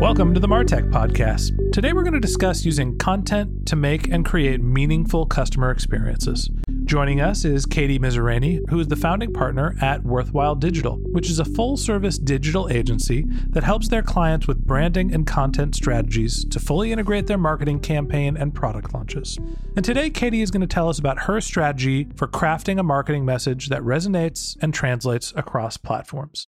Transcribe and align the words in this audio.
Welcome 0.00 0.34
to 0.34 0.40
the 0.40 0.48
Martech 0.48 0.90
Podcast. 0.90 1.72
Today 1.72 1.92
we're 1.92 2.02
going 2.02 2.14
to 2.14 2.20
discuss 2.20 2.64
using 2.64 2.98
content 2.98 3.66
to 3.68 3.76
make 3.76 4.08
and 4.08 4.24
create 4.24 4.60
meaningful 4.60 5.24
customer 5.24 5.70
experiences. 5.70 6.50
Joining 6.84 7.20
us 7.20 7.44
is 7.44 7.64
Katie 7.64 8.00
Miserany, 8.00 8.60
who 8.68 8.80
is 8.80 8.88
the 8.88 8.96
founding 8.96 9.32
partner 9.32 9.76
at 9.80 10.02
Worthwhile 10.02 10.56
Digital, 10.56 10.96
which 11.12 11.30
is 11.30 11.38
a 11.38 11.44
full 11.44 11.76
service 11.76 12.18
digital 12.18 12.68
agency 12.68 13.24
that 13.50 13.62
helps 13.62 13.86
their 13.86 14.02
clients 14.02 14.48
with 14.48 14.66
branding 14.66 15.14
and 15.14 15.28
content 15.28 15.76
strategies 15.76 16.44
to 16.46 16.58
fully 16.58 16.90
integrate 16.90 17.28
their 17.28 17.38
marketing 17.38 17.78
campaign 17.78 18.36
and 18.36 18.52
product 18.52 18.92
launches. 18.92 19.38
And 19.76 19.84
today, 19.84 20.10
Katie 20.10 20.42
is 20.42 20.50
going 20.50 20.60
to 20.60 20.66
tell 20.66 20.88
us 20.88 20.98
about 20.98 21.20
her 21.20 21.40
strategy 21.40 22.08
for 22.16 22.26
crafting 22.26 22.80
a 22.80 22.82
marketing 22.82 23.24
message 23.24 23.68
that 23.68 23.82
resonates 23.82 24.56
and 24.60 24.74
translates 24.74 25.32
across 25.36 25.76
platforms. 25.76 26.48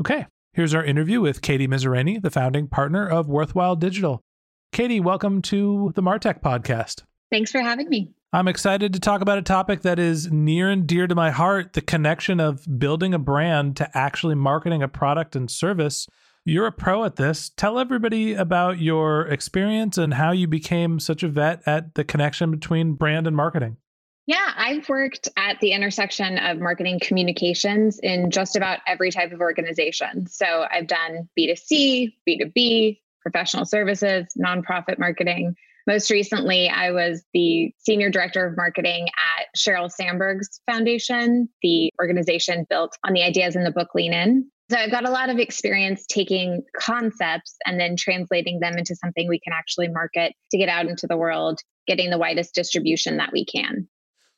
Okay, 0.00 0.26
Here's 0.56 0.74
our 0.74 0.82
interview 0.82 1.20
with 1.20 1.42
Katie 1.42 1.68
Miserany, 1.68 2.18
the 2.18 2.30
founding 2.30 2.66
partner 2.66 3.06
of 3.06 3.28
Worthwhile 3.28 3.76
Digital. 3.76 4.22
Katie, 4.72 5.00
welcome 5.00 5.42
to 5.42 5.92
the 5.94 6.02
Martech 6.02 6.40
podcast. 6.40 7.02
Thanks 7.30 7.50
for 7.50 7.60
having 7.60 7.90
me. 7.90 8.14
I'm 8.32 8.48
excited 8.48 8.94
to 8.94 8.98
talk 8.98 9.20
about 9.20 9.36
a 9.36 9.42
topic 9.42 9.82
that 9.82 9.98
is 9.98 10.32
near 10.32 10.70
and 10.70 10.86
dear 10.86 11.06
to 11.08 11.14
my 11.14 11.30
heart 11.30 11.74
the 11.74 11.82
connection 11.82 12.40
of 12.40 12.64
building 12.78 13.12
a 13.12 13.18
brand 13.18 13.76
to 13.76 13.90
actually 13.92 14.34
marketing 14.34 14.82
a 14.82 14.88
product 14.88 15.36
and 15.36 15.50
service. 15.50 16.08
You're 16.46 16.68
a 16.68 16.72
pro 16.72 17.04
at 17.04 17.16
this. 17.16 17.50
Tell 17.50 17.78
everybody 17.78 18.32
about 18.32 18.80
your 18.80 19.26
experience 19.26 19.98
and 19.98 20.14
how 20.14 20.32
you 20.32 20.48
became 20.48 21.00
such 21.00 21.22
a 21.22 21.28
vet 21.28 21.60
at 21.66 21.96
the 21.96 22.04
connection 22.04 22.50
between 22.50 22.94
brand 22.94 23.26
and 23.26 23.36
marketing. 23.36 23.76
Yeah, 24.26 24.52
I've 24.56 24.88
worked 24.88 25.28
at 25.36 25.60
the 25.60 25.70
intersection 25.70 26.38
of 26.38 26.58
marketing 26.58 26.98
communications 27.00 28.00
in 28.00 28.32
just 28.32 28.56
about 28.56 28.80
every 28.86 29.12
type 29.12 29.30
of 29.32 29.40
organization. 29.40 30.26
So 30.26 30.66
I've 30.68 30.88
done 30.88 31.28
B2C, 31.38 32.12
B2B, 32.28 32.98
professional 33.20 33.64
services, 33.64 34.26
nonprofit 34.36 34.98
marketing. 34.98 35.54
Most 35.86 36.10
recently, 36.10 36.68
I 36.68 36.90
was 36.90 37.24
the 37.32 37.72
senior 37.78 38.10
director 38.10 38.44
of 38.44 38.56
marketing 38.56 39.06
at 39.06 39.46
Sheryl 39.56 39.88
Sandberg's 39.88 40.60
foundation, 40.68 41.48
the 41.62 41.92
organization 42.00 42.66
built 42.68 42.98
on 43.04 43.12
the 43.12 43.22
ideas 43.22 43.54
in 43.54 43.62
the 43.62 43.70
book 43.70 43.94
Lean 43.94 44.12
In. 44.12 44.50
So 44.68 44.76
I've 44.76 44.90
got 44.90 45.08
a 45.08 45.12
lot 45.12 45.30
of 45.30 45.38
experience 45.38 46.04
taking 46.08 46.64
concepts 46.76 47.54
and 47.64 47.78
then 47.78 47.94
translating 47.94 48.58
them 48.58 48.76
into 48.76 48.96
something 48.96 49.28
we 49.28 49.38
can 49.38 49.52
actually 49.52 49.86
market 49.86 50.32
to 50.50 50.58
get 50.58 50.68
out 50.68 50.86
into 50.86 51.06
the 51.06 51.16
world, 51.16 51.60
getting 51.86 52.10
the 52.10 52.18
widest 52.18 52.52
distribution 52.52 53.18
that 53.18 53.30
we 53.32 53.44
can. 53.44 53.86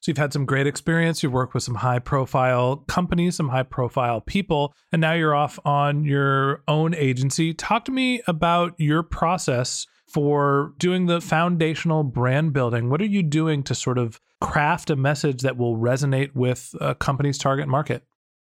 So 0.00 0.10
you've 0.10 0.18
had 0.18 0.32
some 0.32 0.46
great 0.46 0.66
experience. 0.66 1.22
You've 1.22 1.32
worked 1.32 1.54
with 1.54 1.64
some 1.64 1.74
high 1.76 1.98
profile 1.98 2.84
companies, 2.88 3.36
some 3.36 3.48
high 3.48 3.64
profile 3.64 4.20
people, 4.20 4.72
and 4.92 5.00
now 5.00 5.12
you're 5.12 5.34
off 5.34 5.58
on 5.64 6.04
your 6.04 6.62
own 6.68 6.94
agency. 6.94 7.52
Talk 7.52 7.84
to 7.86 7.92
me 7.92 8.22
about 8.28 8.74
your 8.78 9.02
process 9.02 9.86
for 10.08 10.72
doing 10.78 11.06
the 11.06 11.20
foundational 11.20 12.04
brand 12.04 12.52
building. 12.52 12.90
What 12.90 13.02
are 13.02 13.06
you 13.06 13.22
doing 13.22 13.62
to 13.64 13.74
sort 13.74 13.98
of 13.98 14.20
craft 14.40 14.88
a 14.90 14.96
message 14.96 15.42
that 15.42 15.56
will 15.56 15.76
resonate 15.76 16.34
with 16.34 16.74
a 16.80 16.94
company's 16.94 17.36
target 17.36 17.68
market? 17.68 18.04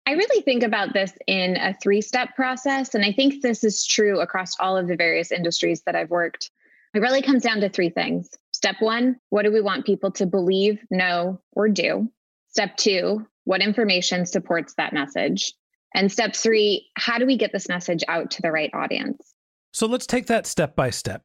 I 0.07 0.13
really 0.13 0.43
think 0.43 0.63
about 0.63 0.93
this 0.93 1.13
in 1.27 1.57
a 1.57 1.75
three 1.75 2.01
step 2.01 2.35
process. 2.35 2.95
And 2.95 3.05
I 3.05 3.13
think 3.13 3.43
this 3.43 3.63
is 3.65 3.87
true 3.87 4.21
across 4.21 4.59
all 4.59 4.77
of 4.77 4.89
the 4.89 4.97
various 4.97 5.31
industries 5.31 5.83
that 5.83 5.95
I've 5.95 6.11
worked. 6.11 6.51
It 6.95 7.01
really 7.01 7.23
comes 7.23 7.43
down 7.43 7.61
to 7.61 7.69
three 7.69 7.91
things 7.91 8.31
Step 8.63 8.77
one, 8.81 9.17
what 9.31 9.45
do 9.45 9.51
we 9.51 9.63
want 9.63 9.87
people 9.87 10.11
to 10.11 10.27
believe, 10.27 10.85
know, 10.91 11.41
or 11.53 11.67
do? 11.67 12.11
Step 12.51 12.77
two, 12.77 13.27
what 13.45 13.63
information 13.63 14.27
supports 14.27 14.75
that 14.77 14.93
message? 14.93 15.55
And 15.95 16.13
step 16.13 16.37
three, 16.37 16.91
how 16.99 17.17
do 17.17 17.25
we 17.25 17.39
get 17.39 17.53
this 17.53 17.71
message 17.71 18.05
out 18.07 18.31
to 18.33 18.43
the 18.43 18.53
right 18.53 18.69
audience? 18.75 19.33
So 19.73 19.87
let's 19.87 20.07
take 20.07 20.27
that 20.27 20.47
step 20.47 20.77
by 20.77 20.91
step. 20.91 21.23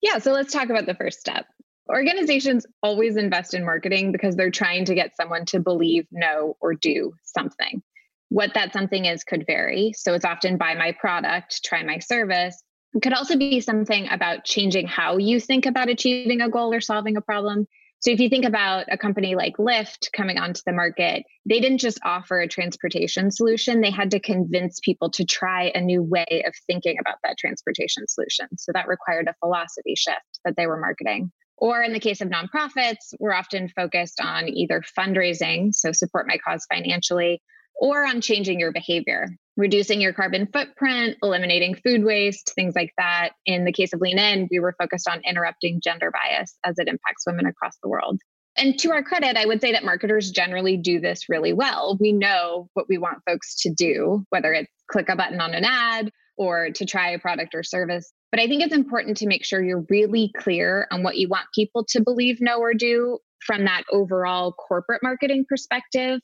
Yeah, 0.00 0.16
so 0.16 0.32
let's 0.32 0.50
talk 0.50 0.70
about 0.70 0.86
the 0.86 0.94
first 0.94 1.20
step. 1.20 1.44
Organizations 1.90 2.64
always 2.82 3.18
invest 3.18 3.52
in 3.52 3.66
marketing 3.66 4.10
because 4.10 4.34
they're 4.34 4.50
trying 4.50 4.86
to 4.86 4.94
get 4.94 5.14
someone 5.14 5.44
to 5.44 5.60
believe, 5.60 6.06
know, 6.10 6.56
or 6.58 6.72
do 6.72 7.12
something. 7.22 7.82
What 8.30 8.54
that 8.54 8.72
something 8.72 9.04
is 9.04 9.24
could 9.24 9.44
vary. 9.46 9.92
So 9.94 10.14
it's 10.14 10.24
often 10.24 10.56
buy 10.56 10.74
my 10.74 10.92
product, 10.92 11.62
try 11.66 11.82
my 11.82 11.98
service, 11.98 12.62
it 12.94 13.02
could 13.02 13.12
also 13.12 13.36
be 13.36 13.60
something 13.60 14.08
about 14.10 14.44
changing 14.44 14.86
how 14.86 15.18
you 15.18 15.40
think 15.40 15.66
about 15.66 15.88
achieving 15.88 16.40
a 16.40 16.48
goal 16.48 16.72
or 16.72 16.80
solving 16.80 17.16
a 17.16 17.20
problem. 17.20 17.66
So 18.00 18.12
if 18.12 18.20
you 18.20 18.28
think 18.28 18.44
about 18.44 18.86
a 18.90 18.96
company 18.96 19.34
like 19.34 19.56
Lyft 19.56 20.12
coming 20.12 20.38
onto 20.38 20.60
the 20.64 20.72
market, 20.72 21.24
they 21.44 21.58
didn't 21.58 21.78
just 21.78 21.98
offer 22.04 22.40
a 22.40 22.46
transportation 22.46 23.32
solution, 23.32 23.80
they 23.80 23.90
had 23.90 24.12
to 24.12 24.20
convince 24.20 24.78
people 24.80 25.10
to 25.10 25.24
try 25.24 25.72
a 25.74 25.80
new 25.80 26.02
way 26.02 26.44
of 26.46 26.54
thinking 26.68 26.96
about 27.00 27.16
that 27.24 27.36
transportation 27.38 28.06
solution. 28.06 28.46
So 28.56 28.70
that 28.72 28.86
required 28.86 29.26
a 29.28 29.34
philosophy 29.40 29.96
shift 29.96 30.38
that 30.44 30.54
they 30.56 30.68
were 30.68 30.78
marketing. 30.78 31.32
Or 31.56 31.82
in 31.82 31.92
the 31.92 31.98
case 31.98 32.20
of 32.20 32.28
nonprofits, 32.28 33.14
we're 33.18 33.34
often 33.34 33.68
focused 33.68 34.20
on 34.20 34.48
either 34.48 34.80
fundraising, 34.96 35.74
so 35.74 35.90
support 35.90 36.28
my 36.28 36.38
cause 36.38 36.64
financially, 36.72 37.42
or 37.74 38.06
on 38.06 38.20
changing 38.20 38.60
your 38.60 38.72
behavior, 38.72 39.26
reducing 39.58 40.00
your 40.00 40.12
carbon 40.12 40.48
footprint, 40.50 41.16
eliminating 41.20 41.74
food 41.74 42.04
waste, 42.04 42.52
things 42.54 42.74
like 42.76 42.92
that. 42.96 43.30
In 43.44 43.64
the 43.64 43.72
case 43.72 43.92
of 43.92 44.00
Lean 44.00 44.18
In, 44.18 44.48
we 44.50 44.60
were 44.60 44.74
focused 44.80 45.08
on 45.08 45.20
interrupting 45.28 45.80
gender 45.82 46.12
bias 46.12 46.56
as 46.64 46.78
it 46.78 46.86
impacts 46.86 47.24
women 47.26 47.44
across 47.44 47.76
the 47.82 47.88
world. 47.88 48.20
And 48.56 48.78
to 48.78 48.92
our 48.92 49.02
credit, 49.02 49.36
I 49.36 49.46
would 49.46 49.60
say 49.60 49.72
that 49.72 49.84
marketers 49.84 50.30
generally 50.30 50.76
do 50.76 51.00
this 51.00 51.28
really 51.28 51.52
well. 51.52 51.96
We 52.00 52.12
know 52.12 52.68
what 52.74 52.86
we 52.88 52.98
want 52.98 53.18
folks 53.28 53.60
to 53.62 53.74
do, 53.74 54.24
whether 54.30 54.52
it's 54.52 54.72
click 54.90 55.08
a 55.08 55.16
button 55.16 55.40
on 55.40 55.54
an 55.54 55.64
ad 55.64 56.10
or 56.36 56.70
to 56.70 56.86
try 56.86 57.10
a 57.10 57.18
product 57.18 57.54
or 57.54 57.64
service. 57.64 58.12
But 58.30 58.40
I 58.40 58.46
think 58.46 58.62
it's 58.62 58.74
important 58.74 59.16
to 59.18 59.26
make 59.26 59.44
sure 59.44 59.62
you're 59.62 59.86
really 59.90 60.30
clear 60.38 60.86
on 60.92 61.02
what 61.02 61.16
you 61.16 61.28
want 61.28 61.46
people 61.52 61.84
to 61.90 62.00
believe, 62.00 62.40
know, 62.40 62.58
or 62.58 62.74
do 62.74 63.18
from 63.44 63.64
that 63.64 63.82
overall 63.90 64.52
corporate 64.52 65.02
marketing 65.02 65.46
perspective 65.48 66.20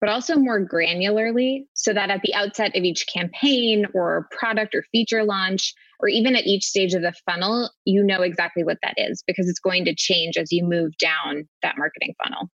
but 0.00 0.10
also 0.10 0.36
more 0.36 0.64
granularly 0.64 1.64
so 1.74 1.92
that 1.92 2.10
at 2.10 2.22
the 2.22 2.34
outset 2.34 2.76
of 2.76 2.84
each 2.84 3.06
campaign 3.12 3.86
or 3.94 4.28
product 4.30 4.74
or 4.74 4.84
feature 4.92 5.24
launch, 5.24 5.74
or 6.00 6.08
even 6.08 6.36
at 6.36 6.46
each 6.46 6.64
stage 6.64 6.94
of 6.94 7.02
the 7.02 7.12
funnel, 7.26 7.70
you 7.84 8.02
know 8.02 8.22
exactly 8.22 8.62
what 8.62 8.78
that 8.82 8.94
is 8.96 9.22
because 9.26 9.48
it's 9.48 9.58
going 9.58 9.84
to 9.84 9.94
change 9.94 10.36
as 10.36 10.52
you 10.52 10.64
move 10.64 10.96
down 10.98 11.48
that 11.62 11.76
marketing 11.76 12.14
funnel. 12.22 12.48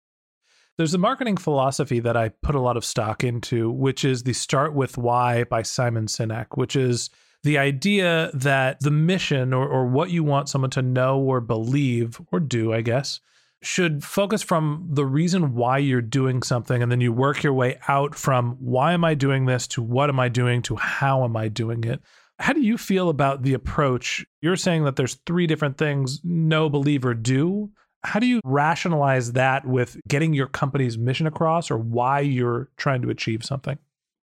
There's 0.76 0.94
a 0.94 0.98
marketing 0.98 1.36
philosophy 1.36 2.00
that 2.00 2.16
I 2.16 2.30
put 2.30 2.56
a 2.56 2.60
lot 2.60 2.76
of 2.76 2.84
stock 2.84 3.22
into, 3.22 3.70
which 3.70 4.04
is 4.04 4.24
the 4.24 4.32
Start 4.32 4.74
with 4.74 4.98
Why 4.98 5.44
by 5.44 5.62
Simon 5.62 6.06
Sinek, 6.06 6.56
which 6.56 6.74
is 6.74 7.10
the 7.44 7.58
idea 7.58 8.30
that 8.34 8.80
the 8.80 8.90
mission 8.90 9.52
or, 9.52 9.68
or 9.68 9.86
what 9.86 10.10
you 10.10 10.24
want 10.24 10.48
someone 10.48 10.70
to 10.70 10.82
know 10.82 11.20
or 11.20 11.40
believe 11.40 12.20
or 12.32 12.40
do, 12.40 12.72
I 12.72 12.80
guess, 12.80 13.20
should 13.64 14.04
focus 14.04 14.42
from 14.42 14.86
the 14.90 15.04
reason 15.04 15.54
why 15.54 15.78
you're 15.78 16.02
doing 16.02 16.42
something 16.42 16.82
and 16.82 16.90
then 16.90 17.00
you 17.00 17.12
work 17.12 17.42
your 17.42 17.52
way 17.52 17.78
out 17.88 18.14
from 18.14 18.56
why 18.60 18.92
am 18.92 19.04
I 19.04 19.14
doing 19.14 19.46
this 19.46 19.66
to 19.68 19.82
what 19.82 20.08
am 20.08 20.20
I 20.20 20.28
doing 20.28 20.62
to 20.62 20.76
how 20.76 21.24
am 21.24 21.36
I 21.36 21.48
doing 21.48 21.84
it. 21.84 22.00
How 22.38 22.52
do 22.52 22.60
you 22.60 22.76
feel 22.76 23.08
about 23.08 23.42
the 23.42 23.54
approach? 23.54 24.24
You're 24.42 24.56
saying 24.56 24.84
that 24.84 24.96
there's 24.96 25.20
three 25.26 25.46
different 25.46 25.78
things 25.78 26.20
no 26.24 26.68
believe, 26.68 27.04
or 27.04 27.14
do. 27.14 27.70
How 28.02 28.18
do 28.18 28.26
you 28.26 28.40
rationalize 28.44 29.32
that 29.32 29.66
with 29.66 29.96
getting 30.08 30.34
your 30.34 30.48
company's 30.48 30.98
mission 30.98 31.26
across 31.26 31.70
or 31.70 31.78
why 31.78 32.20
you're 32.20 32.68
trying 32.76 33.02
to 33.02 33.10
achieve 33.10 33.44
something? 33.44 33.78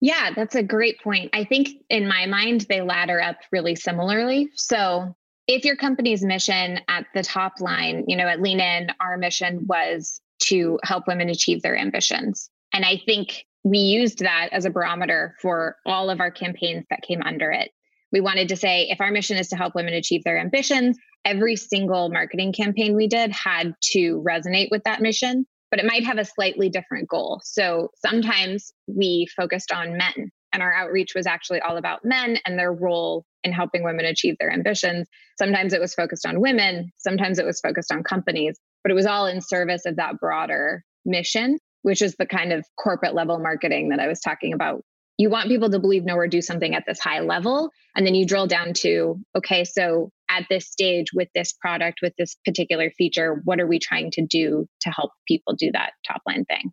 Yeah, 0.00 0.32
that's 0.36 0.54
a 0.54 0.62
great 0.62 1.00
point. 1.00 1.31
I 1.32 1.44
think 1.44 1.70
in 1.88 2.06
my 2.06 2.26
mind, 2.26 2.66
they 2.69 2.82
ladder 2.82 3.20
up 3.20 3.38
really 3.50 3.75
similarly. 3.75 4.50
So 4.54 5.16
if 5.46 5.64
your 5.64 5.76
company's 5.76 6.25
mission 6.25 6.81
at 6.88 7.06
the 7.14 7.23
top 7.23 7.61
line, 7.61 8.05
you 8.08 8.17
know, 8.17 8.26
at 8.26 8.41
Lean 8.41 8.61
In, 8.61 8.88
our 9.00 9.17
mission 9.17 9.67
was 9.67 10.20
to 10.44 10.79
help 10.82 11.06
women 11.06 11.29
achieve 11.29 11.62
their 11.62 11.76
ambitions. 11.76 12.50
And 12.73 12.85
I 12.85 13.00
think 13.05 13.44
we 13.62 13.79
used 13.79 14.19
that 14.20 14.49
as 14.52 14.64
a 14.64 14.70
barometer 14.70 15.37
for 15.41 15.76
all 15.87 16.11
of 16.11 16.20
our 16.20 16.31
campaigns 16.31 16.85
that 16.91 17.02
came 17.02 17.23
under 17.23 17.50
it. 17.50 17.70
We 18.12 18.20
wanted 18.20 18.49
to 18.49 18.56
say 18.56 18.88
if 18.91 19.00
our 19.00 19.11
mission 19.11 19.37
is 19.37 19.49
to 19.49 19.56
help 19.56 19.75
women 19.75 19.94
achieve 19.94 20.23
their 20.25 20.38
ambitions, 20.38 20.99
every 21.25 21.56
single 21.56 22.11
marketing 22.11 22.52
campaign 22.52 22.94
we 22.94 23.08
did 23.08 23.32
had 23.32 23.75
to 23.93 24.23
resonate 24.26 24.69
with 24.70 24.85
that 24.85 25.00
mission, 25.00 25.46
but 25.70 25.81
it 25.81 25.87
might 25.87 26.05
have 26.05 26.19
a 26.19 26.25
slightly 26.25 26.69
different 26.69 27.08
goal. 27.08 27.41
So 27.44 27.91
sometimes 28.05 28.73
we 28.87 29.26
focused 29.37 29.73
on 29.73 29.96
men, 29.96 30.31
and 30.54 30.62
our 30.62 30.72
outreach 30.72 31.14
was 31.14 31.26
actually 31.26 31.60
all 31.60 31.76
about 31.76 32.04
men 32.04 32.38
and 32.46 32.58
their 32.58 32.72
role 32.72 33.26
in 33.42 33.52
helping 33.52 33.82
women 33.82 34.06
achieve 34.06 34.36
their 34.38 34.50
ambitions. 34.50 35.08
Sometimes 35.36 35.74
it 35.74 35.80
was 35.80 35.92
focused 35.92 36.24
on 36.24 36.40
women, 36.40 36.92
sometimes 36.96 37.38
it 37.38 37.44
was 37.44 37.60
focused 37.60 37.92
on 37.92 38.04
companies, 38.04 38.58
but 38.82 38.90
it 38.90 38.94
was 38.94 39.04
all 39.04 39.26
in 39.26 39.40
service 39.42 39.84
of 39.84 39.96
that 39.96 40.18
broader 40.20 40.84
mission, 41.04 41.58
which 41.82 42.00
is 42.00 42.14
the 42.14 42.24
kind 42.24 42.52
of 42.52 42.64
corporate 42.82 43.14
level 43.14 43.38
marketing 43.38 43.90
that 43.90 44.00
I 44.00 44.06
was 44.06 44.20
talking 44.20 44.54
about 44.54 44.82
you 45.16 45.30
want 45.30 45.48
people 45.48 45.70
to 45.70 45.78
believe 45.78 46.04
know 46.04 46.16
or 46.16 46.26
do 46.26 46.42
something 46.42 46.74
at 46.74 46.84
this 46.86 46.98
high 46.98 47.20
level 47.20 47.70
and 47.94 48.06
then 48.06 48.14
you 48.14 48.26
drill 48.26 48.48
down 48.48 48.72
to 48.72 49.20
okay 49.36 49.64
so 49.64 50.10
at 50.28 50.44
this 50.50 50.66
stage 50.66 51.06
with 51.14 51.28
this 51.34 51.52
product 51.52 52.00
with 52.02 52.12
this 52.18 52.36
particular 52.44 52.90
feature 52.98 53.40
what 53.44 53.60
are 53.60 53.66
we 53.66 53.78
trying 53.78 54.10
to 54.10 54.26
do 54.26 54.66
to 54.80 54.90
help 54.90 55.12
people 55.28 55.54
do 55.54 55.70
that 55.72 55.92
top 56.04 56.20
line 56.26 56.44
thing 56.46 56.72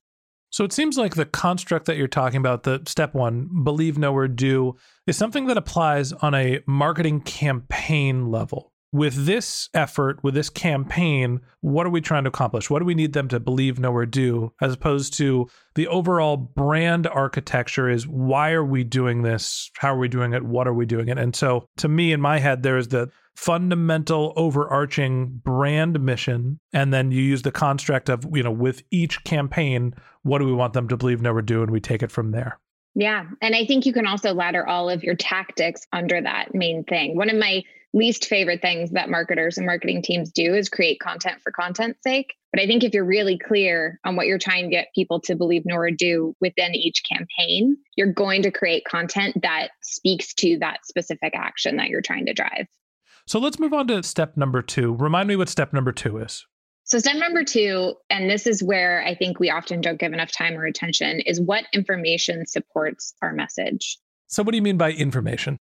so 0.51 0.63
it 0.63 0.71
seems 0.71 0.97
like 0.97 1.15
the 1.15 1.25
construct 1.25 1.85
that 1.85 1.97
you're 1.97 2.07
talking 2.07 2.37
about 2.37 2.63
the 2.63 2.81
step 2.85 3.13
1 3.13 3.63
believe 3.63 3.97
know 3.97 4.13
or 4.13 4.27
do 4.27 4.75
is 5.07 5.17
something 5.17 5.47
that 5.47 5.57
applies 5.57 6.13
on 6.13 6.33
a 6.35 6.59
marketing 6.67 7.21
campaign 7.21 8.29
level 8.29 8.70
with 8.91 9.25
this 9.25 9.69
effort, 9.73 10.21
with 10.23 10.33
this 10.33 10.49
campaign, 10.49 11.39
what 11.61 11.85
are 11.85 11.91
we 11.91 12.01
trying 12.01 12.25
to 12.25 12.29
accomplish? 12.29 12.69
What 12.69 12.79
do 12.79 12.85
we 12.85 12.95
need 12.95 13.13
them 13.13 13.27
to 13.29 13.39
believe, 13.39 13.79
know, 13.79 13.93
or 13.93 14.05
do? 14.05 14.51
As 14.61 14.73
opposed 14.73 15.13
to 15.15 15.47
the 15.75 15.87
overall 15.87 16.35
brand 16.35 17.07
architecture 17.07 17.89
is 17.89 18.07
why 18.07 18.51
are 18.51 18.65
we 18.65 18.83
doing 18.83 19.21
this? 19.21 19.71
How 19.77 19.93
are 19.93 19.99
we 19.99 20.09
doing 20.09 20.33
it? 20.33 20.43
What 20.43 20.67
are 20.67 20.73
we 20.73 20.85
doing 20.85 21.07
it? 21.07 21.17
And 21.17 21.35
so 21.35 21.65
to 21.77 21.87
me, 21.87 22.11
in 22.11 22.19
my 22.19 22.39
head, 22.39 22.63
there 22.63 22.77
is 22.77 22.89
the 22.89 23.09
fundamental 23.35 24.33
overarching 24.35 25.41
brand 25.43 25.99
mission. 26.01 26.59
And 26.73 26.93
then 26.93 27.11
you 27.11 27.21
use 27.21 27.43
the 27.43 27.51
construct 27.51 28.09
of, 28.09 28.25
you 28.33 28.43
know, 28.43 28.51
with 28.51 28.83
each 28.91 29.23
campaign, 29.23 29.93
what 30.23 30.39
do 30.39 30.45
we 30.45 30.53
want 30.53 30.73
them 30.73 30.87
to 30.89 30.97
believe, 30.97 31.21
know, 31.21 31.31
or 31.31 31.41
do? 31.41 31.63
And 31.63 31.71
we 31.71 31.79
take 31.79 32.03
it 32.03 32.11
from 32.11 32.31
there. 32.31 32.59
Yeah. 32.95 33.25
And 33.41 33.55
I 33.55 33.65
think 33.65 33.85
you 33.85 33.93
can 33.93 34.05
also 34.05 34.33
ladder 34.33 34.67
all 34.67 34.89
of 34.89 35.03
your 35.03 35.15
tactics 35.15 35.87
under 35.93 36.21
that 36.21 36.53
main 36.53 36.83
thing. 36.83 37.15
One 37.15 37.29
of 37.29 37.37
my 37.37 37.63
least 37.93 38.25
favorite 38.25 38.61
things 38.61 38.91
that 38.91 39.09
marketers 39.09 39.57
and 39.57 39.65
marketing 39.65 40.01
teams 40.01 40.31
do 40.31 40.53
is 40.53 40.69
create 40.69 40.99
content 40.99 41.41
for 41.41 41.51
content's 41.51 42.01
sake. 42.03 42.35
But 42.53 42.61
I 42.61 42.67
think 42.67 42.83
if 42.83 42.93
you're 42.93 43.05
really 43.05 43.37
clear 43.37 43.99
on 44.05 44.15
what 44.15 44.27
you're 44.27 44.37
trying 44.37 44.65
to 44.65 44.69
get 44.69 44.89
people 44.95 45.19
to 45.21 45.35
believe 45.35 45.63
nor 45.65 45.89
do 45.91 46.35
within 46.39 46.73
each 46.75 47.01
campaign, 47.09 47.77
you're 47.95 48.11
going 48.11 48.43
to 48.43 48.51
create 48.51 48.85
content 48.85 49.41
that 49.41 49.69
speaks 49.81 50.33
to 50.35 50.57
that 50.59 50.85
specific 50.85 51.33
action 51.35 51.77
that 51.77 51.87
you're 51.87 52.01
trying 52.01 52.25
to 52.25 52.33
drive. 52.33 52.67
So 53.25 53.39
let's 53.39 53.59
move 53.59 53.73
on 53.73 53.87
to 53.87 54.03
step 54.03 54.35
number 54.35 54.61
two. 54.61 54.93
Remind 54.93 55.27
me 55.27 55.35
what 55.35 55.49
step 55.49 55.73
number 55.73 55.91
two 55.91 56.17
is. 56.17 56.45
So, 56.91 56.99
step 56.99 57.15
number 57.15 57.45
two, 57.45 57.93
and 58.09 58.29
this 58.29 58.45
is 58.45 58.61
where 58.61 59.01
I 59.01 59.15
think 59.15 59.39
we 59.39 59.49
often 59.49 59.79
don't 59.79 59.97
give 59.97 60.11
enough 60.11 60.29
time 60.29 60.57
or 60.57 60.65
attention, 60.65 61.21
is 61.21 61.39
what 61.39 61.63
information 61.71 62.45
supports 62.45 63.13
our 63.21 63.31
message. 63.31 63.97
So, 64.27 64.43
what 64.43 64.51
do 64.51 64.57
you 64.57 64.61
mean 64.61 64.75
by 64.75 64.91
information? 64.91 65.57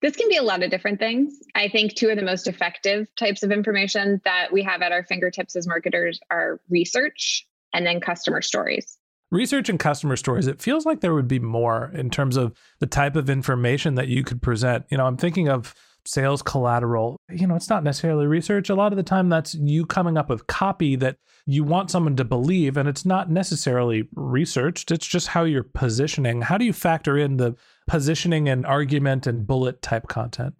This 0.00 0.16
can 0.16 0.28
be 0.28 0.38
a 0.38 0.42
lot 0.42 0.64
of 0.64 0.72
different 0.72 0.98
things. 0.98 1.34
I 1.54 1.68
think 1.68 1.94
two 1.94 2.08
of 2.08 2.16
the 2.16 2.24
most 2.24 2.48
effective 2.48 3.06
types 3.14 3.44
of 3.44 3.52
information 3.52 4.20
that 4.24 4.52
we 4.52 4.64
have 4.64 4.82
at 4.82 4.90
our 4.90 5.04
fingertips 5.04 5.54
as 5.54 5.68
marketers 5.68 6.18
are 6.32 6.60
research 6.68 7.46
and 7.72 7.86
then 7.86 8.00
customer 8.00 8.42
stories. 8.42 8.98
Research 9.30 9.68
and 9.68 9.78
customer 9.78 10.16
stories, 10.16 10.48
it 10.48 10.60
feels 10.60 10.84
like 10.84 11.00
there 11.00 11.14
would 11.14 11.28
be 11.28 11.38
more 11.38 11.92
in 11.94 12.10
terms 12.10 12.36
of 12.36 12.54
the 12.80 12.88
type 12.88 13.14
of 13.14 13.30
information 13.30 13.94
that 13.94 14.08
you 14.08 14.24
could 14.24 14.42
present. 14.42 14.86
You 14.90 14.98
know, 14.98 15.06
I'm 15.06 15.16
thinking 15.16 15.48
of 15.48 15.76
sales 16.04 16.42
collateral. 16.42 17.16
You 17.30 17.46
know, 17.46 17.54
it's 17.54 17.70
not 17.70 17.84
necessarily 17.84 18.26
research. 18.26 18.70
A 18.70 18.74
lot 18.74 18.92
of 18.92 18.96
the 18.96 19.02
time, 19.02 19.28
that's 19.28 19.54
you 19.54 19.86
coming 19.86 20.16
up 20.16 20.28
with 20.28 20.46
copy 20.46 20.96
that 20.96 21.16
you 21.46 21.64
want 21.64 21.90
someone 21.90 22.16
to 22.16 22.24
believe, 22.24 22.76
and 22.76 22.88
it's 22.88 23.04
not 23.04 23.30
necessarily 23.30 24.08
researched. 24.14 24.90
It's 24.90 25.06
just 25.06 25.28
how 25.28 25.44
you're 25.44 25.62
positioning. 25.62 26.42
How 26.42 26.58
do 26.58 26.64
you 26.64 26.72
factor 26.72 27.18
in 27.18 27.36
the 27.36 27.56
positioning 27.86 28.48
and 28.48 28.64
argument 28.66 29.26
and 29.26 29.46
bullet 29.46 29.82
type 29.82 30.08
content? 30.08 30.54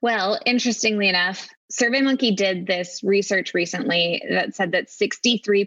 Well, 0.00 0.38
interestingly 0.44 1.08
enough, 1.08 1.48
SurveyMonkey 1.72 2.36
did 2.36 2.66
this 2.66 3.02
research 3.02 3.54
recently 3.54 4.22
that 4.28 4.54
said 4.54 4.72
that 4.72 4.88
63% 4.88 5.66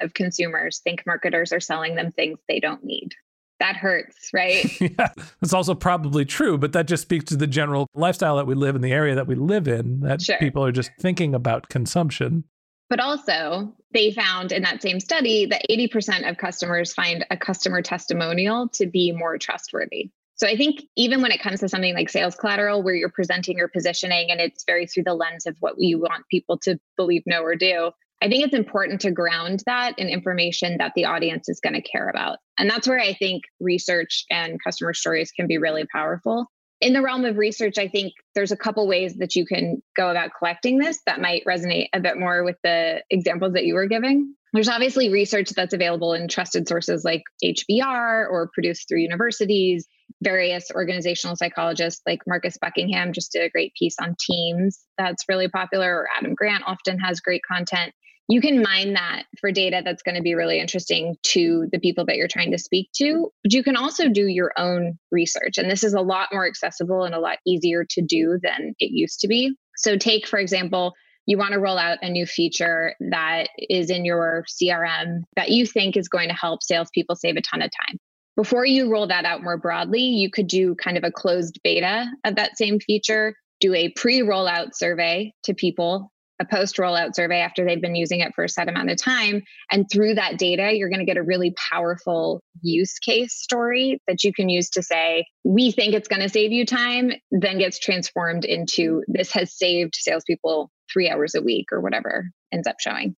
of 0.00 0.14
consumers 0.14 0.78
think 0.78 1.04
marketers 1.04 1.52
are 1.52 1.60
selling 1.60 1.96
them 1.96 2.12
things 2.12 2.38
they 2.46 2.60
don't 2.60 2.84
need 2.84 3.14
that 3.62 3.76
hurts, 3.76 4.30
right? 4.34 4.80
yeah, 4.80 5.12
that's 5.40 5.52
also 5.52 5.74
probably 5.74 6.24
true, 6.24 6.58
but 6.58 6.72
that 6.72 6.86
just 6.86 7.02
speaks 7.02 7.26
to 7.26 7.36
the 7.36 7.46
general 7.46 7.86
lifestyle 7.94 8.36
that 8.36 8.46
we 8.46 8.54
live 8.54 8.74
in 8.74 8.82
the 8.82 8.92
area 8.92 9.14
that 9.14 9.28
we 9.28 9.36
live 9.36 9.68
in, 9.68 10.00
that 10.00 10.20
sure. 10.20 10.36
people 10.38 10.64
are 10.64 10.72
just 10.72 10.90
thinking 10.98 11.32
about 11.32 11.68
consumption. 11.68 12.42
But 12.90 12.98
also, 12.98 13.72
they 13.94 14.10
found 14.10 14.50
in 14.50 14.62
that 14.64 14.82
same 14.82 14.98
study 14.98 15.46
that 15.46 15.62
80% 15.70 16.28
of 16.28 16.36
customers 16.38 16.92
find 16.92 17.24
a 17.30 17.36
customer 17.36 17.82
testimonial 17.82 18.68
to 18.70 18.86
be 18.86 19.12
more 19.12 19.38
trustworthy. 19.38 20.10
So 20.34 20.48
I 20.48 20.56
think 20.56 20.82
even 20.96 21.22
when 21.22 21.30
it 21.30 21.40
comes 21.40 21.60
to 21.60 21.68
something 21.68 21.94
like 21.94 22.08
sales 22.08 22.34
collateral, 22.34 22.82
where 22.82 22.94
you're 22.94 23.10
presenting 23.10 23.56
your 23.56 23.68
positioning 23.68 24.30
and 24.30 24.40
it's 24.40 24.64
very 24.64 24.86
through 24.86 25.04
the 25.04 25.14
lens 25.14 25.46
of 25.46 25.56
what 25.60 25.74
you 25.78 26.00
want 26.00 26.26
people 26.30 26.58
to 26.64 26.80
believe, 26.96 27.22
know, 27.26 27.42
or 27.42 27.54
do, 27.54 27.92
I 28.22 28.28
think 28.28 28.44
it's 28.44 28.54
important 28.54 29.00
to 29.00 29.10
ground 29.10 29.64
that 29.66 29.98
in 29.98 30.08
information 30.08 30.76
that 30.78 30.92
the 30.94 31.06
audience 31.06 31.48
is 31.48 31.58
going 31.58 31.74
to 31.74 31.82
care 31.82 32.08
about. 32.08 32.38
And 32.56 32.70
that's 32.70 32.86
where 32.86 33.00
I 33.00 33.14
think 33.14 33.42
research 33.58 34.24
and 34.30 34.62
customer 34.62 34.94
stories 34.94 35.32
can 35.32 35.48
be 35.48 35.58
really 35.58 35.86
powerful. 35.92 36.46
In 36.80 36.92
the 36.92 37.02
realm 37.02 37.24
of 37.24 37.36
research, 37.36 37.78
I 37.78 37.88
think 37.88 38.12
there's 38.36 38.52
a 38.52 38.56
couple 38.56 38.86
ways 38.86 39.16
that 39.16 39.34
you 39.34 39.44
can 39.44 39.82
go 39.96 40.08
about 40.08 40.30
collecting 40.38 40.78
this 40.78 41.00
that 41.06 41.20
might 41.20 41.44
resonate 41.44 41.88
a 41.92 41.98
bit 41.98 42.16
more 42.16 42.44
with 42.44 42.56
the 42.62 43.02
examples 43.10 43.54
that 43.54 43.64
you 43.64 43.74
were 43.74 43.86
giving. 43.86 44.36
There's 44.52 44.68
obviously 44.68 45.10
research 45.10 45.50
that's 45.50 45.74
available 45.74 46.12
in 46.12 46.28
trusted 46.28 46.68
sources 46.68 47.04
like 47.04 47.22
HBR 47.44 48.30
or 48.30 48.50
produced 48.54 48.88
through 48.88 49.00
universities. 49.00 49.88
Various 50.22 50.70
organizational 50.72 51.34
psychologists 51.34 52.02
like 52.06 52.20
Marcus 52.28 52.56
Buckingham 52.60 53.12
just 53.12 53.32
did 53.32 53.42
a 53.42 53.50
great 53.50 53.72
piece 53.76 53.96
on 54.00 54.14
teams 54.20 54.78
that's 54.96 55.24
really 55.28 55.48
popular, 55.48 55.92
or 55.92 56.08
Adam 56.16 56.34
Grant 56.34 56.62
often 56.66 57.00
has 57.00 57.18
great 57.20 57.42
content 57.50 57.92
you 58.28 58.40
can 58.40 58.62
mine 58.62 58.94
that 58.94 59.24
for 59.40 59.50
data 59.50 59.82
that's 59.84 60.02
going 60.02 60.14
to 60.14 60.22
be 60.22 60.34
really 60.34 60.60
interesting 60.60 61.16
to 61.22 61.68
the 61.72 61.78
people 61.78 62.04
that 62.06 62.16
you're 62.16 62.28
trying 62.28 62.52
to 62.52 62.58
speak 62.58 62.88
to. 62.94 63.30
But 63.42 63.52
you 63.52 63.62
can 63.62 63.76
also 63.76 64.08
do 64.08 64.26
your 64.26 64.52
own 64.56 64.98
research. 65.10 65.58
And 65.58 65.70
this 65.70 65.82
is 65.84 65.94
a 65.94 66.00
lot 66.00 66.28
more 66.32 66.46
accessible 66.46 67.04
and 67.04 67.14
a 67.14 67.20
lot 67.20 67.38
easier 67.46 67.84
to 67.90 68.02
do 68.02 68.38
than 68.42 68.74
it 68.78 68.92
used 68.92 69.20
to 69.20 69.28
be. 69.28 69.54
So, 69.76 69.96
take, 69.96 70.26
for 70.26 70.38
example, 70.38 70.94
you 71.26 71.38
want 71.38 71.52
to 71.52 71.58
roll 71.58 71.78
out 71.78 71.98
a 72.02 72.10
new 72.10 72.26
feature 72.26 72.94
that 73.10 73.48
is 73.56 73.90
in 73.90 74.04
your 74.04 74.44
CRM 74.48 75.22
that 75.36 75.50
you 75.50 75.66
think 75.66 75.96
is 75.96 76.08
going 76.08 76.28
to 76.28 76.34
help 76.34 76.62
salespeople 76.62 77.16
save 77.16 77.36
a 77.36 77.42
ton 77.42 77.62
of 77.62 77.70
time. 77.86 77.98
Before 78.36 78.64
you 78.64 78.90
roll 78.90 79.06
that 79.08 79.24
out 79.24 79.42
more 79.42 79.58
broadly, 79.58 80.02
you 80.02 80.30
could 80.30 80.46
do 80.46 80.74
kind 80.74 80.96
of 80.96 81.04
a 81.04 81.12
closed 81.12 81.60
beta 81.62 82.06
of 82.24 82.36
that 82.36 82.56
same 82.56 82.80
feature, 82.80 83.34
do 83.60 83.74
a 83.74 83.90
pre 83.90 84.20
rollout 84.20 84.74
survey 84.74 85.32
to 85.44 85.54
people 85.54 86.11
a 86.42 86.44
post 86.54 86.76
rollout 86.76 87.14
survey 87.14 87.40
after 87.40 87.64
they've 87.64 87.80
been 87.80 87.94
using 87.94 88.20
it 88.20 88.34
for 88.34 88.44
a 88.44 88.48
set 88.48 88.68
amount 88.68 88.90
of 88.90 88.96
time. 88.96 89.42
And 89.70 89.86
through 89.90 90.14
that 90.14 90.38
data, 90.38 90.72
you're 90.74 90.88
going 90.88 91.00
to 91.00 91.06
get 91.06 91.16
a 91.16 91.22
really 91.22 91.54
powerful 91.70 92.42
use 92.60 92.98
case 92.98 93.34
story 93.34 94.00
that 94.08 94.24
you 94.24 94.32
can 94.32 94.48
use 94.48 94.68
to 94.70 94.82
say, 94.82 95.24
we 95.44 95.70
think 95.70 95.94
it's 95.94 96.08
going 96.08 96.22
to 96.22 96.28
save 96.28 96.52
you 96.52 96.66
time, 96.66 97.12
then 97.30 97.58
gets 97.58 97.78
transformed 97.78 98.44
into 98.44 99.02
this 99.06 99.32
has 99.32 99.56
saved 99.56 99.94
salespeople 99.94 100.70
three 100.92 101.08
hours 101.08 101.34
a 101.34 101.42
week 101.42 101.66
or 101.72 101.80
whatever 101.80 102.30
ends 102.52 102.66
up 102.66 102.76
showing. 102.80 103.14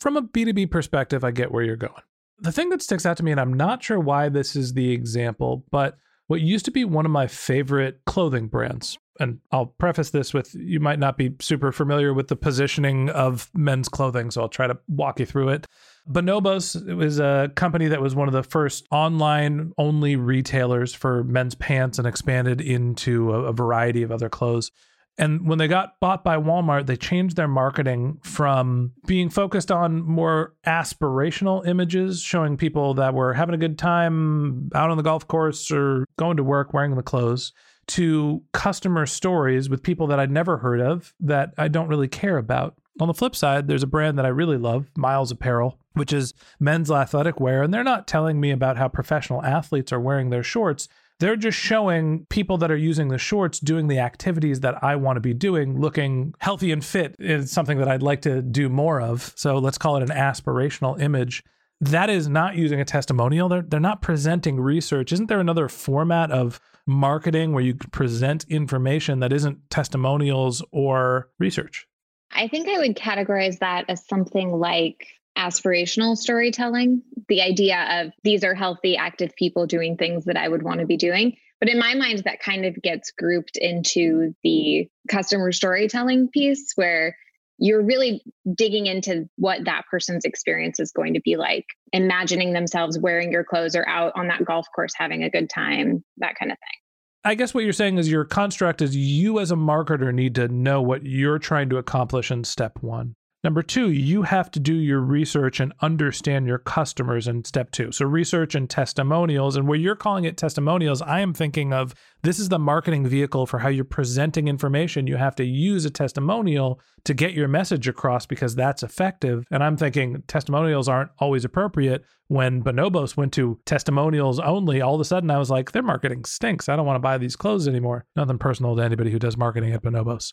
From 0.00 0.16
a 0.16 0.22
B2B 0.22 0.70
perspective, 0.70 1.22
I 1.22 1.30
get 1.30 1.52
where 1.52 1.62
you're 1.62 1.76
going. 1.76 2.02
The 2.38 2.52
thing 2.52 2.70
that 2.70 2.82
sticks 2.82 3.06
out 3.06 3.16
to 3.18 3.22
me, 3.22 3.30
and 3.30 3.40
I'm 3.40 3.54
not 3.54 3.82
sure 3.82 4.00
why 4.00 4.28
this 4.28 4.56
is 4.56 4.72
the 4.72 4.90
example, 4.90 5.64
but 5.70 5.96
what 6.26 6.40
used 6.40 6.64
to 6.64 6.70
be 6.70 6.84
one 6.84 7.04
of 7.04 7.12
my 7.12 7.26
favorite 7.26 8.00
clothing 8.06 8.48
brands 8.48 8.98
and 9.20 9.38
I'll 9.52 9.66
preface 9.66 10.10
this 10.10 10.34
with 10.34 10.54
you 10.54 10.80
might 10.80 10.98
not 10.98 11.16
be 11.16 11.34
super 11.40 11.72
familiar 11.72 12.12
with 12.12 12.28
the 12.28 12.36
positioning 12.36 13.10
of 13.10 13.50
men's 13.54 13.88
clothing, 13.88 14.30
so 14.30 14.42
I'll 14.42 14.48
try 14.48 14.66
to 14.66 14.78
walk 14.88 15.20
you 15.20 15.26
through 15.26 15.50
it. 15.50 15.66
Bonobos 16.08 16.94
was 16.94 17.18
a 17.18 17.50
company 17.54 17.88
that 17.88 18.02
was 18.02 18.14
one 18.14 18.28
of 18.28 18.34
the 18.34 18.42
first 18.42 18.86
online 18.90 19.72
only 19.78 20.16
retailers 20.16 20.94
for 20.94 21.24
men's 21.24 21.54
pants 21.54 21.98
and 21.98 22.06
expanded 22.06 22.60
into 22.60 23.32
a, 23.32 23.44
a 23.44 23.52
variety 23.52 24.02
of 24.02 24.10
other 24.10 24.28
clothes. 24.28 24.70
And 25.16 25.46
when 25.46 25.58
they 25.58 25.68
got 25.68 26.00
bought 26.00 26.24
by 26.24 26.36
Walmart, 26.36 26.86
they 26.86 26.96
changed 26.96 27.36
their 27.36 27.48
marketing 27.48 28.18
from 28.24 28.92
being 29.06 29.30
focused 29.30 29.70
on 29.70 30.02
more 30.02 30.54
aspirational 30.66 31.66
images, 31.66 32.20
showing 32.20 32.56
people 32.56 32.94
that 32.94 33.14
were 33.14 33.32
having 33.32 33.54
a 33.54 33.58
good 33.58 33.78
time 33.78 34.70
out 34.74 34.90
on 34.90 34.96
the 34.96 35.04
golf 35.04 35.28
course 35.28 35.70
or 35.70 36.04
going 36.18 36.36
to 36.36 36.42
work 36.42 36.74
wearing 36.74 36.96
the 36.96 37.02
clothes, 37.02 37.52
to 37.88 38.42
customer 38.52 39.06
stories 39.06 39.68
with 39.68 39.82
people 39.82 40.06
that 40.08 40.20
I'd 40.20 40.30
never 40.30 40.58
heard 40.58 40.80
of 40.80 41.14
that 41.20 41.54
I 41.58 41.68
don't 41.68 41.88
really 41.88 42.08
care 42.08 42.38
about. 42.38 42.76
On 43.00 43.08
the 43.08 43.14
flip 43.14 43.34
side, 43.34 43.66
there's 43.66 43.82
a 43.82 43.88
brand 43.88 44.18
that 44.18 44.26
I 44.26 44.28
really 44.28 44.56
love, 44.56 44.90
Myles 44.96 45.30
Apparel, 45.30 45.78
which 45.94 46.12
is 46.12 46.32
men's 46.60 46.90
athletic 46.90 47.40
wear. 47.40 47.62
And 47.62 47.74
they're 47.74 47.82
not 47.82 48.06
telling 48.06 48.40
me 48.40 48.50
about 48.50 48.76
how 48.76 48.88
professional 48.88 49.42
athletes 49.42 49.92
are 49.92 50.00
wearing 50.00 50.30
their 50.30 50.44
shorts. 50.44 50.88
They're 51.20 51.36
just 51.36 51.58
showing 51.58 52.26
people 52.28 52.58
that 52.58 52.70
are 52.70 52.76
using 52.76 53.08
the 53.08 53.18
shorts 53.18 53.60
doing 53.60 53.86
the 53.86 53.98
activities 53.98 54.60
that 54.60 54.82
I 54.82 54.96
want 54.96 55.16
to 55.16 55.20
be 55.20 55.34
doing, 55.34 55.80
looking 55.80 56.34
healthy 56.38 56.72
and 56.72 56.84
fit 56.84 57.16
is 57.18 57.50
something 57.50 57.78
that 57.78 57.88
I'd 57.88 58.02
like 58.02 58.22
to 58.22 58.42
do 58.42 58.68
more 58.68 59.00
of. 59.00 59.32
So 59.36 59.58
let's 59.58 59.78
call 59.78 59.96
it 59.96 60.02
an 60.02 60.16
aspirational 60.16 61.00
image. 61.00 61.44
That 61.90 62.08
is 62.08 62.28
not 62.28 62.56
using 62.56 62.80
a 62.80 62.84
testimonial. 62.84 63.48
They're, 63.48 63.62
they're 63.62 63.80
not 63.80 64.00
presenting 64.00 64.58
research. 64.58 65.12
Isn't 65.12 65.26
there 65.26 65.40
another 65.40 65.68
format 65.68 66.30
of 66.30 66.58
marketing 66.86 67.52
where 67.52 67.62
you 67.62 67.74
present 67.74 68.46
information 68.48 69.20
that 69.20 69.32
isn't 69.32 69.70
testimonials 69.70 70.64
or 70.72 71.28
research? 71.38 71.86
I 72.32 72.48
think 72.48 72.68
I 72.68 72.78
would 72.78 72.96
categorize 72.96 73.58
that 73.58 73.84
as 73.88 74.06
something 74.06 74.52
like 74.52 75.06
aspirational 75.36 76.16
storytelling, 76.16 77.02
the 77.28 77.42
idea 77.42 78.02
of 78.02 78.12
these 78.22 78.44
are 78.44 78.54
healthy, 78.54 78.96
active 78.96 79.34
people 79.36 79.66
doing 79.66 79.96
things 79.96 80.24
that 80.24 80.36
I 80.36 80.48
would 80.48 80.62
want 80.62 80.80
to 80.80 80.86
be 80.86 80.96
doing. 80.96 81.36
But 81.60 81.68
in 81.68 81.78
my 81.78 81.94
mind, 81.94 82.22
that 82.24 82.40
kind 82.40 82.64
of 82.64 82.80
gets 82.82 83.10
grouped 83.10 83.56
into 83.56 84.34
the 84.42 84.88
customer 85.08 85.52
storytelling 85.52 86.28
piece 86.28 86.72
where 86.76 87.16
you're 87.58 87.82
really 87.82 88.22
digging 88.54 88.86
into 88.86 89.28
what 89.36 89.64
that 89.64 89.82
person's 89.90 90.24
experience 90.24 90.80
is 90.80 90.92
going 90.92 91.14
to 91.14 91.20
be 91.20 91.36
like, 91.36 91.66
imagining 91.92 92.52
themselves 92.52 92.98
wearing 92.98 93.30
your 93.30 93.44
clothes 93.44 93.76
or 93.76 93.88
out 93.88 94.12
on 94.16 94.28
that 94.28 94.44
golf 94.44 94.66
course 94.74 94.92
having 94.96 95.22
a 95.22 95.30
good 95.30 95.48
time, 95.48 96.04
that 96.18 96.34
kind 96.38 96.50
of 96.50 96.58
thing. 96.58 96.80
I 97.26 97.34
guess 97.34 97.54
what 97.54 97.64
you're 97.64 97.72
saying 97.72 97.96
is 97.96 98.10
your 98.10 98.24
construct 98.24 98.82
is 98.82 98.94
you 98.94 99.38
as 99.38 99.50
a 99.50 99.56
marketer 99.56 100.12
need 100.12 100.34
to 100.34 100.48
know 100.48 100.82
what 100.82 101.06
you're 101.06 101.38
trying 101.38 101.70
to 101.70 101.78
accomplish 101.78 102.30
in 102.30 102.44
step 102.44 102.82
one. 102.82 103.14
Number 103.44 103.62
two, 103.62 103.90
you 103.90 104.22
have 104.22 104.50
to 104.52 104.58
do 104.58 104.74
your 104.74 105.00
research 105.00 105.60
and 105.60 105.74
understand 105.82 106.46
your 106.46 106.56
customers 106.56 107.28
in 107.28 107.44
step 107.44 107.70
two. 107.72 107.92
So, 107.92 108.06
research 108.06 108.54
and 108.54 108.70
testimonials. 108.70 109.54
And 109.54 109.68
where 109.68 109.78
you're 109.78 109.94
calling 109.94 110.24
it 110.24 110.38
testimonials, 110.38 111.02
I 111.02 111.20
am 111.20 111.34
thinking 111.34 111.70
of 111.74 111.94
this 112.22 112.38
is 112.38 112.48
the 112.48 112.58
marketing 112.58 113.06
vehicle 113.06 113.44
for 113.44 113.58
how 113.58 113.68
you're 113.68 113.84
presenting 113.84 114.48
information. 114.48 115.06
You 115.06 115.16
have 115.16 115.36
to 115.36 115.44
use 115.44 115.84
a 115.84 115.90
testimonial 115.90 116.80
to 117.04 117.12
get 117.12 117.34
your 117.34 117.46
message 117.46 117.86
across 117.86 118.24
because 118.24 118.54
that's 118.54 118.82
effective. 118.82 119.44
And 119.50 119.62
I'm 119.62 119.76
thinking 119.76 120.22
testimonials 120.26 120.88
aren't 120.88 121.10
always 121.18 121.44
appropriate. 121.44 122.02
When 122.28 122.62
Bonobos 122.62 123.14
went 123.18 123.34
to 123.34 123.60
testimonials 123.66 124.40
only, 124.40 124.80
all 124.80 124.94
of 124.94 125.00
a 125.02 125.04
sudden 125.04 125.30
I 125.30 125.36
was 125.36 125.50
like, 125.50 125.72
their 125.72 125.82
marketing 125.82 126.24
stinks. 126.24 126.70
I 126.70 126.76
don't 126.76 126.86
want 126.86 126.96
to 126.96 127.00
buy 127.00 127.18
these 127.18 127.36
clothes 127.36 127.68
anymore. 127.68 128.06
Nothing 128.16 128.38
personal 128.38 128.74
to 128.76 128.82
anybody 128.82 129.10
who 129.10 129.18
does 129.18 129.36
marketing 129.36 129.74
at 129.74 129.82
Bonobos. 129.82 130.32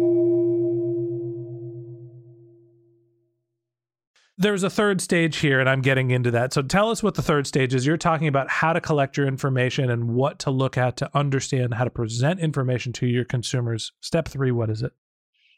There's 4.41 4.63
a 4.63 4.69
third 4.69 5.01
stage 5.01 5.37
here, 5.37 5.59
and 5.59 5.69
I'm 5.69 5.81
getting 5.81 6.11
into 6.11 6.31
that. 6.31 6.53
So 6.53 6.61
tell 6.61 6.89
us 6.89 7.03
what 7.03 7.15
the 7.15 7.21
third 7.21 7.45
stage 7.45 7.73
is. 7.73 7.85
You're 7.85 7.97
talking 7.97 8.27
about 8.27 8.49
how 8.49 8.73
to 8.73 8.81
collect 8.81 9.15
your 9.15 9.27
information 9.27 9.89
and 9.89 10.09
what 10.15 10.39
to 10.39 10.51
look 10.51 10.77
at 10.77 10.97
to 10.97 11.09
understand 11.15 11.75
how 11.75 11.83
to 11.83 11.89
present 11.89 12.39
information 12.39 12.91
to 12.93 13.07
your 13.07 13.23
consumers. 13.23 13.93
Step 14.01 14.27
three, 14.27 14.51
what 14.51 14.69
is 14.69 14.81
it? 14.81 14.91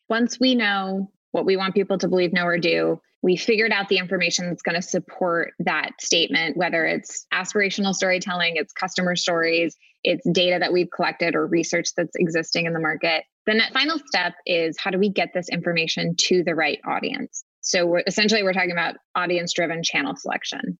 Once 0.09 0.39
we 0.39 0.53
know 0.53 1.09
what 1.31 1.45
we 1.45 1.55
want 1.55 1.73
people 1.73 1.97
to 1.97 2.07
believe, 2.07 2.33
know, 2.33 2.45
or 2.45 2.57
do, 2.57 2.99
we 3.21 3.37
figured 3.37 3.71
out 3.71 3.87
the 3.87 3.97
information 3.97 4.47
that's 4.47 4.61
going 4.61 4.75
to 4.75 4.81
support 4.81 5.53
that 5.59 5.91
statement, 6.01 6.57
whether 6.57 6.85
it's 6.85 7.25
aspirational 7.33 7.93
storytelling, 7.93 8.57
it's 8.57 8.73
customer 8.73 9.15
stories, 9.15 9.77
it's 10.03 10.29
data 10.29 10.59
that 10.59 10.73
we've 10.73 10.91
collected 10.93 11.33
or 11.33 11.47
research 11.47 11.87
that's 11.95 12.15
existing 12.17 12.65
in 12.65 12.73
the 12.73 12.81
market. 12.81 13.23
The 13.45 13.61
final 13.71 13.97
step 14.05 14.33
is 14.45 14.75
how 14.77 14.91
do 14.91 14.99
we 14.99 15.09
get 15.09 15.29
this 15.33 15.47
information 15.47 16.15
to 16.27 16.43
the 16.43 16.53
right 16.53 16.79
audience? 16.85 17.45
So 17.63 17.85
we're, 17.85 18.03
essentially, 18.05 18.43
we're 18.43 18.53
talking 18.53 18.71
about 18.71 18.95
audience 19.15 19.53
driven 19.53 19.83
channel 19.83 20.15
selection. 20.15 20.77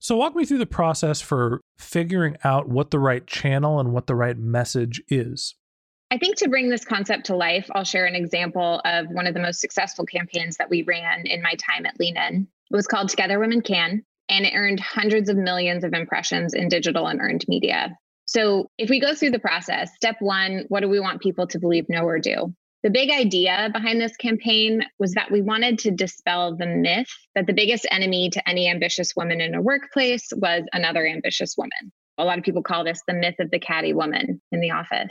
So, 0.00 0.16
walk 0.16 0.36
me 0.36 0.44
through 0.44 0.58
the 0.58 0.66
process 0.66 1.22
for 1.22 1.62
figuring 1.78 2.36
out 2.44 2.68
what 2.68 2.90
the 2.90 2.98
right 2.98 3.26
channel 3.26 3.80
and 3.80 3.92
what 3.92 4.06
the 4.06 4.14
right 4.14 4.36
message 4.36 5.00
is. 5.08 5.54
I 6.10 6.18
think 6.18 6.36
to 6.36 6.48
bring 6.48 6.68
this 6.68 6.84
concept 6.84 7.26
to 7.26 7.36
life, 7.36 7.70
I'll 7.74 7.84
share 7.84 8.04
an 8.04 8.14
example 8.14 8.82
of 8.84 9.06
one 9.08 9.26
of 9.26 9.34
the 9.34 9.40
most 9.40 9.60
successful 9.60 10.04
campaigns 10.04 10.58
that 10.58 10.68
we 10.68 10.82
ran 10.82 11.26
in 11.26 11.40
my 11.40 11.54
time 11.54 11.86
at 11.86 11.98
Lean 11.98 12.16
In. 12.16 12.46
It 12.70 12.76
was 12.76 12.86
called 12.86 13.08
Together 13.08 13.38
Women 13.38 13.62
Can, 13.62 14.04
and 14.28 14.44
it 14.44 14.52
earned 14.54 14.80
hundreds 14.80 15.28
of 15.28 15.36
millions 15.36 15.84
of 15.84 15.94
impressions 15.94 16.52
in 16.52 16.68
digital 16.68 17.06
and 17.06 17.20
earned 17.20 17.44
media. 17.48 17.96
So, 18.26 18.68
if 18.78 18.90
we 18.90 19.00
go 19.00 19.14
through 19.14 19.30
the 19.30 19.38
process, 19.38 19.90
step 19.94 20.16
one, 20.20 20.64
what 20.68 20.80
do 20.80 20.88
we 20.88 21.00
want 21.00 21.22
people 21.22 21.46
to 21.46 21.58
believe, 21.58 21.88
know, 21.88 22.04
or 22.04 22.18
do? 22.18 22.54
The 22.84 22.90
big 22.90 23.10
idea 23.10 23.70
behind 23.72 23.98
this 23.98 24.14
campaign 24.18 24.82
was 24.98 25.12
that 25.12 25.30
we 25.30 25.40
wanted 25.40 25.78
to 25.80 25.90
dispel 25.90 26.54
the 26.54 26.66
myth 26.66 27.08
that 27.34 27.46
the 27.46 27.54
biggest 27.54 27.86
enemy 27.90 28.28
to 28.28 28.46
any 28.46 28.68
ambitious 28.68 29.16
woman 29.16 29.40
in 29.40 29.54
a 29.54 29.62
workplace 29.62 30.30
was 30.36 30.64
another 30.74 31.06
ambitious 31.06 31.56
woman. 31.56 31.90
A 32.18 32.24
lot 32.24 32.36
of 32.36 32.44
people 32.44 32.62
call 32.62 32.84
this 32.84 33.00
the 33.08 33.14
myth 33.14 33.36
of 33.40 33.50
the 33.50 33.58
catty 33.58 33.94
woman 33.94 34.38
in 34.52 34.60
the 34.60 34.72
office. 34.72 35.10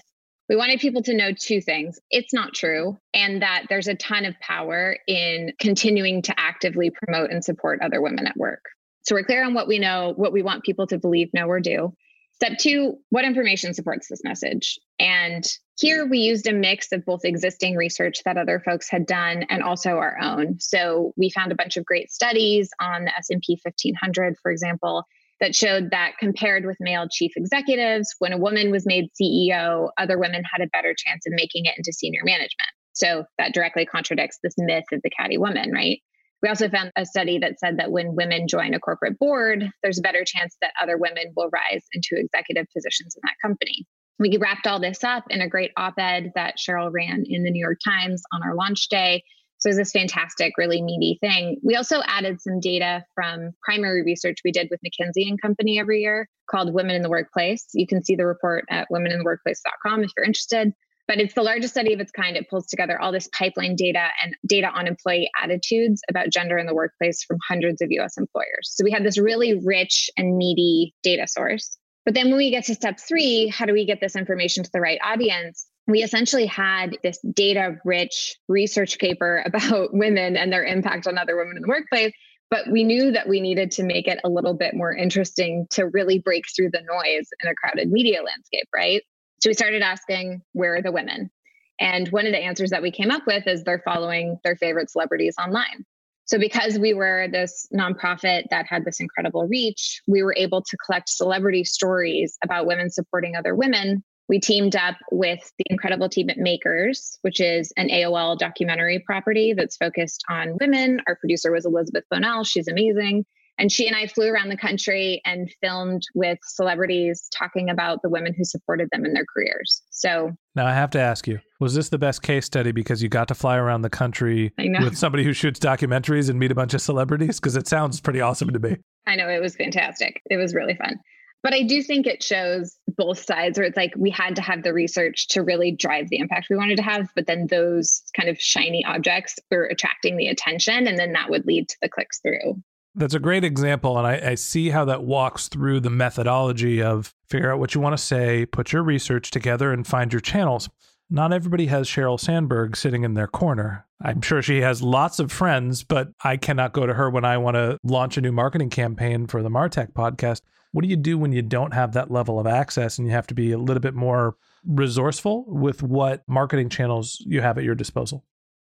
We 0.49 0.55
wanted 0.55 0.81
people 0.81 1.01
to 1.01 1.15
know 1.15 1.31
two 1.31 1.61
things. 1.61 1.99
It's 2.11 2.31
not 2.31 2.53
true, 2.53 2.95
and 3.15 3.41
that 3.41 3.63
there's 3.69 3.87
a 3.87 3.95
ton 3.95 4.25
of 4.25 4.39
power 4.39 4.95
in 5.07 5.53
continuing 5.59 6.21
to 6.23 6.39
actively 6.39 6.91
promote 6.91 7.31
and 7.31 7.43
support 7.43 7.81
other 7.81 8.03
women 8.03 8.27
at 8.27 8.37
work. 8.37 8.63
So 9.01 9.15
we're 9.15 9.23
clear 9.23 9.43
on 9.43 9.55
what 9.55 9.67
we 9.67 9.79
know, 9.79 10.13
what 10.15 10.31
we 10.31 10.43
want 10.43 10.63
people 10.63 10.85
to 10.87 10.99
believe, 10.99 11.33
know, 11.33 11.47
or 11.47 11.59
do. 11.59 11.91
Step 12.35 12.57
two, 12.57 12.97
what 13.09 13.25
information 13.25 13.73
supports 13.73 14.07
this 14.09 14.23
message? 14.23 14.79
And 14.99 15.43
here 15.79 16.05
we 16.05 16.19
used 16.19 16.47
a 16.47 16.53
mix 16.53 16.91
of 16.91 17.05
both 17.05 17.25
existing 17.25 17.75
research 17.75 18.19
that 18.25 18.37
other 18.37 18.59
folks 18.59 18.89
had 18.89 19.05
done 19.05 19.43
and 19.49 19.63
also 19.63 19.91
our 19.91 20.17
own. 20.21 20.59
So 20.59 21.13
we 21.15 21.29
found 21.29 21.51
a 21.51 21.55
bunch 21.55 21.77
of 21.77 21.85
great 21.85 22.11
studies 22.11 22.69
on 22.81 23.05
the 23.05 23.17
S&P 23.17 23.59
1500, 23.63 24.35
for 24.41 24.51
example, 24.51 25.03
that 25.39 25.55
showed 25.55 25.91
that 25.91 26.13
compared 26.19 26.65
with 26.65 26.77
male 26.79 27.07
chief 27.11 27.31
executives, 27.35 28.13
when 28.19 28.33
a 28.33 28.37
woman 28.37 28.71
was 28.71 28.85
made 28.85 29.09
CEO, 29.19 29.89
other 29.97 30.17
women 30.17 30.43
had 30.43 30.63
a 30.63 30.69
better 30.69 30.93
chance 30.97 31.25
of 31.27 31.33
making 31.35 31.65
it 31.65 31.73
into 31.77 31.91
senior 31.91 32.21
management. 32.23 32.69
So 32.93 33.25
that 33.37 33.53
directly 33.53 33.85
contradicts 33.85 34.39
this 34.43 34.53
myth 34.57 34.85
of 34.91 35.01
the 35.03 35.09
catty 35.09 35.37
woman, 35.37 35.71
right? 35.71 35.99
We 36.43 36.49
also 36.49 36.67
found 36.69 36.91
a 36.97 37.05
study 37.05 37.39
that 37.39 37.57
said 37.57 37.77
that 37.77 37.91
when 37.91 38.15
women 38.15 38.49
join 38.49 38.73
a 38.73 38.79
corporate 38.79 39.17
board, 39.17 39.63
there's 39.81 39.97
a 39.97 40.01
better 40.01 40.25
chance 40.25 40.57
that 40.61 40.73
other 40.81 40.97
women 40.97 41.31
will 41.37 41.49
rise 41.49 41.85
into 41.93 42.21
executive 42.21 42.67
positions 42.75 43.15
in 43.15 43.21
that 43.23 43.35
company. 43.41 43.87
We 44.19 44.37
wrapped 44.37 44.67
all 44.67 44.81
this 44.81 45.05
up 45.05 45.23
in 45.29 45.39
a 45.39 45.47
great 45.47 45.71
op 45.77 45.93
ed 45.97 46.33
that 46.35 46.55
Sheryl 46.57 46.91
ran 46.91 47.23
in 47.25 47.43
the 47.43 47.49
New 47.49 47.61
York 47.61 47.79
Times 47.83 48.21
on 48.33 48.43
our 48.43 48.55
launch 48.55 48.89
day. 48.89 49.23
So 49.59 49.69
it 49.69 49.71
was 49.71 49.77
this 49.77 49.91
fantastic, 49.93 50.53
really 50.57 50.81
meaty 50.81 51.17
thing. 51.21 51.61
We 51.63 51.77
also 51.77 52.01
added 52.05 52.41
some 52.41 52.59
data 52.59 53.05
from 53.15 53.51
primary 53.63 54.03
research 54.03 54.39
we 54.43 54.51
did 54.51 54.67
with 54.69 54.81
McKinsey 54.85 55.29
and 55.29 55.41
Company 55.41 55.79
every 55.79 56.01
year 56.01 56.27
called 56.51 56.73
Women 56.73 56.97
in 56.97 57.01
the 57.01 57.09
Workplace. 57.09 57.65
You 57.73 57.87
can 57.87 58.03
see 58.03 58.17
the 58.17 58.25
report 58.25 58.65
at 58.69 58.89
womenintheworkplace.com 58.91 60.03
if 60.03 60.11
you're 60.17 60.25
interested. 60.25 60.73
But 61.07 61.19
it's 61.19 61.33
the 61.33 61.43
largest 61.43 61.73
study 61.73 61.93
of 61.93 61.99
its 61.99 62.11
kind. 62.11 62.37
It 62.37 62.49
pulls 62.49 62.67
together 62.67 62.99
all 62.99 63.11
this 63.11 63.27
pipeline 63.37 63.75
data 63.75 64.07
and 64.23 64.35
data 64.47 64.67
on 64.67 64.87
employee 64.87 65.29
attitudes 65.41 66.01
about 66.09 66.29
gender 66.29 66.57
in 66.57 66.65
the 66.65 66.73
workplace 66.73 67.23
from 67.23 67.37
hundreds 67.45 67.81
of 67.81 67.91
US 67.91 68.17
employers. 68.17 68.71
So 68.73 68.83
we 68.83 68.91
have 68.91 69.03
this 69.03 69.17
really 69.17 69.59
rich 69.65 70.09
and 70.17 70.37
meaty 70.37 70.93
data 71.03 71.27
source. 71.27 71.77
But 72.05 72.13
then 72.15 72.27
when 72.27 72.37
we 72.37 72.51
get 72.51 72.65
to 72.65 72.75
step 72.75 72.99
three, 72.99 73.47
how 73.47 73.65
do 73.65 73.73
we 73.73 73.85
get 73.85 73.99
this 74.01 74.15
information 74.15 74.63
to 74.63 74.69
the 74.73 74.81
right 74.81 74.99
audience? 75.03 75.67
We 75.87 76.03
essentially 76.03 76.45
had 76.45 76.97
this 77.03 77.19
data 77.33 77.77
rich 77.83 78.37
research 78.47 78.97
paper 78.99 79.43
about 79.45 79.93
women 79.93 80.37
and 80.37 80.51
their 80.51 80.63
impact 80.63 81.07
on 81.07 81.17
other 81.17 81.37
women 81.37 81.57
in 81.57 81.61
the 81.61 81.67
workplace. 81.67 82.13
But 82.49 82.69
we 82.69 82.83
knew 82.83 83.11
that 83.11 83.27
we 83.27 83.41
needed 83.41 83.71
to 83.71 83.83
make 83.83 84.07
it 84.07 84.19
a 84.23 84.29
little 84.29 84.53
bit 84.53 84.75
more 84.75 84.93
interesting 84.93 85.65
to 85.71 85.87
really 85.87 86.19
break 86.19 86.45
through 86.55 86.69
the 86.69 86.81
noise 86.81 87.27
in 87.41 87.49
a 87.49 87.55
crowded 87.55 87.91
media 87.91 88.21
landscape, 88.21 88.67
right? 88.75 89.01
So 89.43 89.49
we 89.49 89.55
started 89.55 89.81
asking, 89.81 90.41
where 90.53 90.75
are 90.75 90.81
the 90.81 90.93
women? 90.93 91.29
And 91.77 92.07
one 92.13 92.25
of 92.25 92.31
the 92.31 92.39
answers 92.39 92.69
that 92.69 92.81
we 92.81 92.91
came 92.91 93.11
up 93.11 93.23
with 93.27 93.45
is 93.45 93.61
they're 93.61 93.81
following 93.83 94.37
their 94.41 94.55
favorite 94.55 94.89
celebrities 94.89 95.35
online. 95.37 95.83
So, 96.23 96.39
because 96.39 96.79
we 96.79 96.93
were 96.93 97.27
this 97.29 97.67
nonprofit 97.75 98.43
that 98.51 98.67
had 98.67 98.85
this 98.85 99.01
incredible 99.01 99.45
reach, 99.45 100.01
we 100.07 100.23
were 100.23 100.33
able 100.37 100.61
to 100.61 100.77
collect 100.85 101.09
celebrity 101.09 101.65
stories 101.65 102.37
about 102.41 102.67
women 102.67 102.89
supporting 102.89 103.35
other 103.35 103.53
women. 103.53 104.01
We 104.29 104.39
teamed 104.39 104.77
up 104.77 104.95
with 105.11 105.41
the 105.57 105.65
incredible 105.69 106.07
team 106.07 106.29
at 106.29 106.37
Makers, 106.37 107.19
which 107.23 107.41
is 107.41 107.73
an 107.75 107.89
AOL 107.89 108.37
documentary 108.37 109.03
property 109.05 109.53
that's 109.53 109.75
focused 109.75 110.23
on 110.29 110.57
women. 110.61 111.01
Our 111.05 111.17
producer 111.17 111.51
was 111.51 111.65
Elizabeth 111.65 112.05
Bonnell. 112.09 112.45
She's 112.45 112.69
amazing. 112.69 113.25
And 113.59 113.71
she 113.71 113.87
and 113.87 113.95
I 113.95 114.07
flew 114.07 114.27
around 114.27 114.49
the 114.49 114.57
country 114.57 115.21
and 115.25 115.53
filmed 115.61 116.01
with 116.15 116.39
celebrities 116.43 117.27
talking 117.33 117.69
about 117.69 118.01
the 118.01 118.09
women 118.09 118.33
who 118.35 118.43
supported 118.43 118.89
them 118.91 119.05
in 119.05 119.13
their 119.13 119.25
careers. 119.25 119.81
So 119.91 120.31
now 120.55 120.65
I 120.65 120.73
have 120.73 120.89
to 120.91 120.99
ask 120.99 121.27
you, 121.27 121.39
was 121.59 121.75
this 121.75 121.89
the 121.89 121.99
best 121.99 122.23
case 122.23 122.45
study 122.45 122.71
because 122.71 123.03
you 123.03 123.09
got 123.09 123.27
to 123.27 123.35
fly 123.35 123.57
around 123.57 123.83
the 123.83 123.89
country 123.89 124.51
with 124.57 124.97
somebody 124.97 125.23
who 125.23 125.33
shoots 125.33 125.59
documentaries 125.59 126.29
and 126.29 126.39
meet 126.39 126.51
a 126.51 126.55
bunch 126.55 126.73
of 126.73 126.81
celebrities? 126.81 127.39
Because 127.39 127.55
it 127.55 127.67
sounds 127.67 128.01
pretty 128.01 128.21
awesome 128.21 128.49
to 128.51 128.59
me. 128.59 128.77
I 129.05 129.15
know 129.15 129.29
it 129.29 129.41
was 129.41 129.55
fantastic. 129.55 130.21
It 130.29 130.37
was 130.37 130.55
really 130.55 130.75
fun. 130.75 130.99
But 131.43 131.53
I 131.53 131.63
do 131.63 131.83
think 131.83 132.07
it 132.07 132.23
shows 132.23 132.77
both 132.87 133.19
sides 133.19 133.59
where 133.59 133.67
it's 133.67 133.75
like 133.75 133.93
we 133.97 134.09
had 134.09 134.35
to 134.37 134.41
have 134.41 134.63
the 134.63 134.73
research 134.73 135.27
to 135.27 135.43
really 135.43 135.73
drive 135.73 136.07
the 136.09 136.19
impact 136.19 136.47
we 136.49 136.55
wanted 136.55 136.77
to 136.77 136.83
have, 136.83 137.09
but 137.15 137.27
then 137.27 137.47
those 137.47 138.01
kind 138.15 138.29
of 138.29 138.39
shiny 138.39 138.83
objects 138.85 139.37
were 139.51 139.65
attracting 139.65 140.15
the 140.15 140.27
attention, 140.27 140.87
and 140.87 140.97
then 140.97 141.11
that 141.11 141.29
would 141.29 141.45
lead 141.45 141.67
to 141.67 141.75
the 141.81 141.89
clicks 141.89 142.21
through. 142.21 142.63
That's 142.95 143.15
a 143.15 143.19
great 143.19 143.43
example. 143.43 143.97
And 143.97 144.05
I, 144.05 144.31
I, 144.31 144.35
see 144.35 144.69
how 144.69 144.85
that 144.85 145.03
walks 145.03 145.47
through 145.47 145.79
the 145.79 145.89
methodology 145.89 146.81
of 146.81 147.13
figure 147.27 147.51
out 147.51 147.59
what 147.59 147.73
you 147.73 147.81
want 147.81 147.97
to 147.97 148.03
say, 148.03 148.45
put 148.45 148.71
your 148.71 148.83
research 148.83 149.31
together, 149.31 149.73
and 149.73 149.85
find 149.85 150.13
your 150.13 150.19
channels. 150.19 150.69
Not 151.09 151.33
everybody 151.33 151.67
has 151.67 151.87
Sheryl 151.87 152.19
Sandberg 152.19 152.75
sitting 152.75 153.03
in 153.03 153.13
their 153.13 153.27
corner. 153.27 153.85
I'm 154.01 154.21
sure 154.21 154.41
she 154.41 154.61
has 154.61 154.81
lots 154.81 155.19
of 155.19 155.31
friends, 155.31 155.83
but 155.83 156.09
I 156.23 156.37
cannot 156.37 156.73
go 156.73 156.85
to 156.85 156.93
her 156.93 157.09
when 157.09 157.25
I 157.25 157.37
want 157.37 157.55
to 157.55 157.77
launch 157.83 158.17
a 158.17 158.21
new 158.21 158.31
marketing 158.31 158.69
campaign 158.69 159.27
for 159.27 159.41
the 159.41 159.49
Martech 159.49 159.93
podcast. 159.93 160.41
What 160.71 160.83
do 160.83 160.87
you 160.87 160.95
do 160.95 161.17
when 161.17 161.31
you 161.31 161.41
don't 161.41 161.73
have 161.73 161.93
that 161.93 162.11
level 162.11 162.39
of 162.39 162.47
access 162.47 162.97
and 162.97 163.07
you 163.07 163.13
have 163.13 163.27
to 163.27 163.35
be 163.35 163.51
a 163.51 163.57
little 163.57 163.81
bit 163.81 163.93
more 163.93 164.35
resourceful 164.65 165.45
with 165.47 165.83
what 165.83 166.23
marketing 166.27 166.69
channels 166.69 167.23
you 167.25 167.41
have 167.41 167.57
at 167.57 167.63
your 167.63 167.75
disposal? 167.75 168.23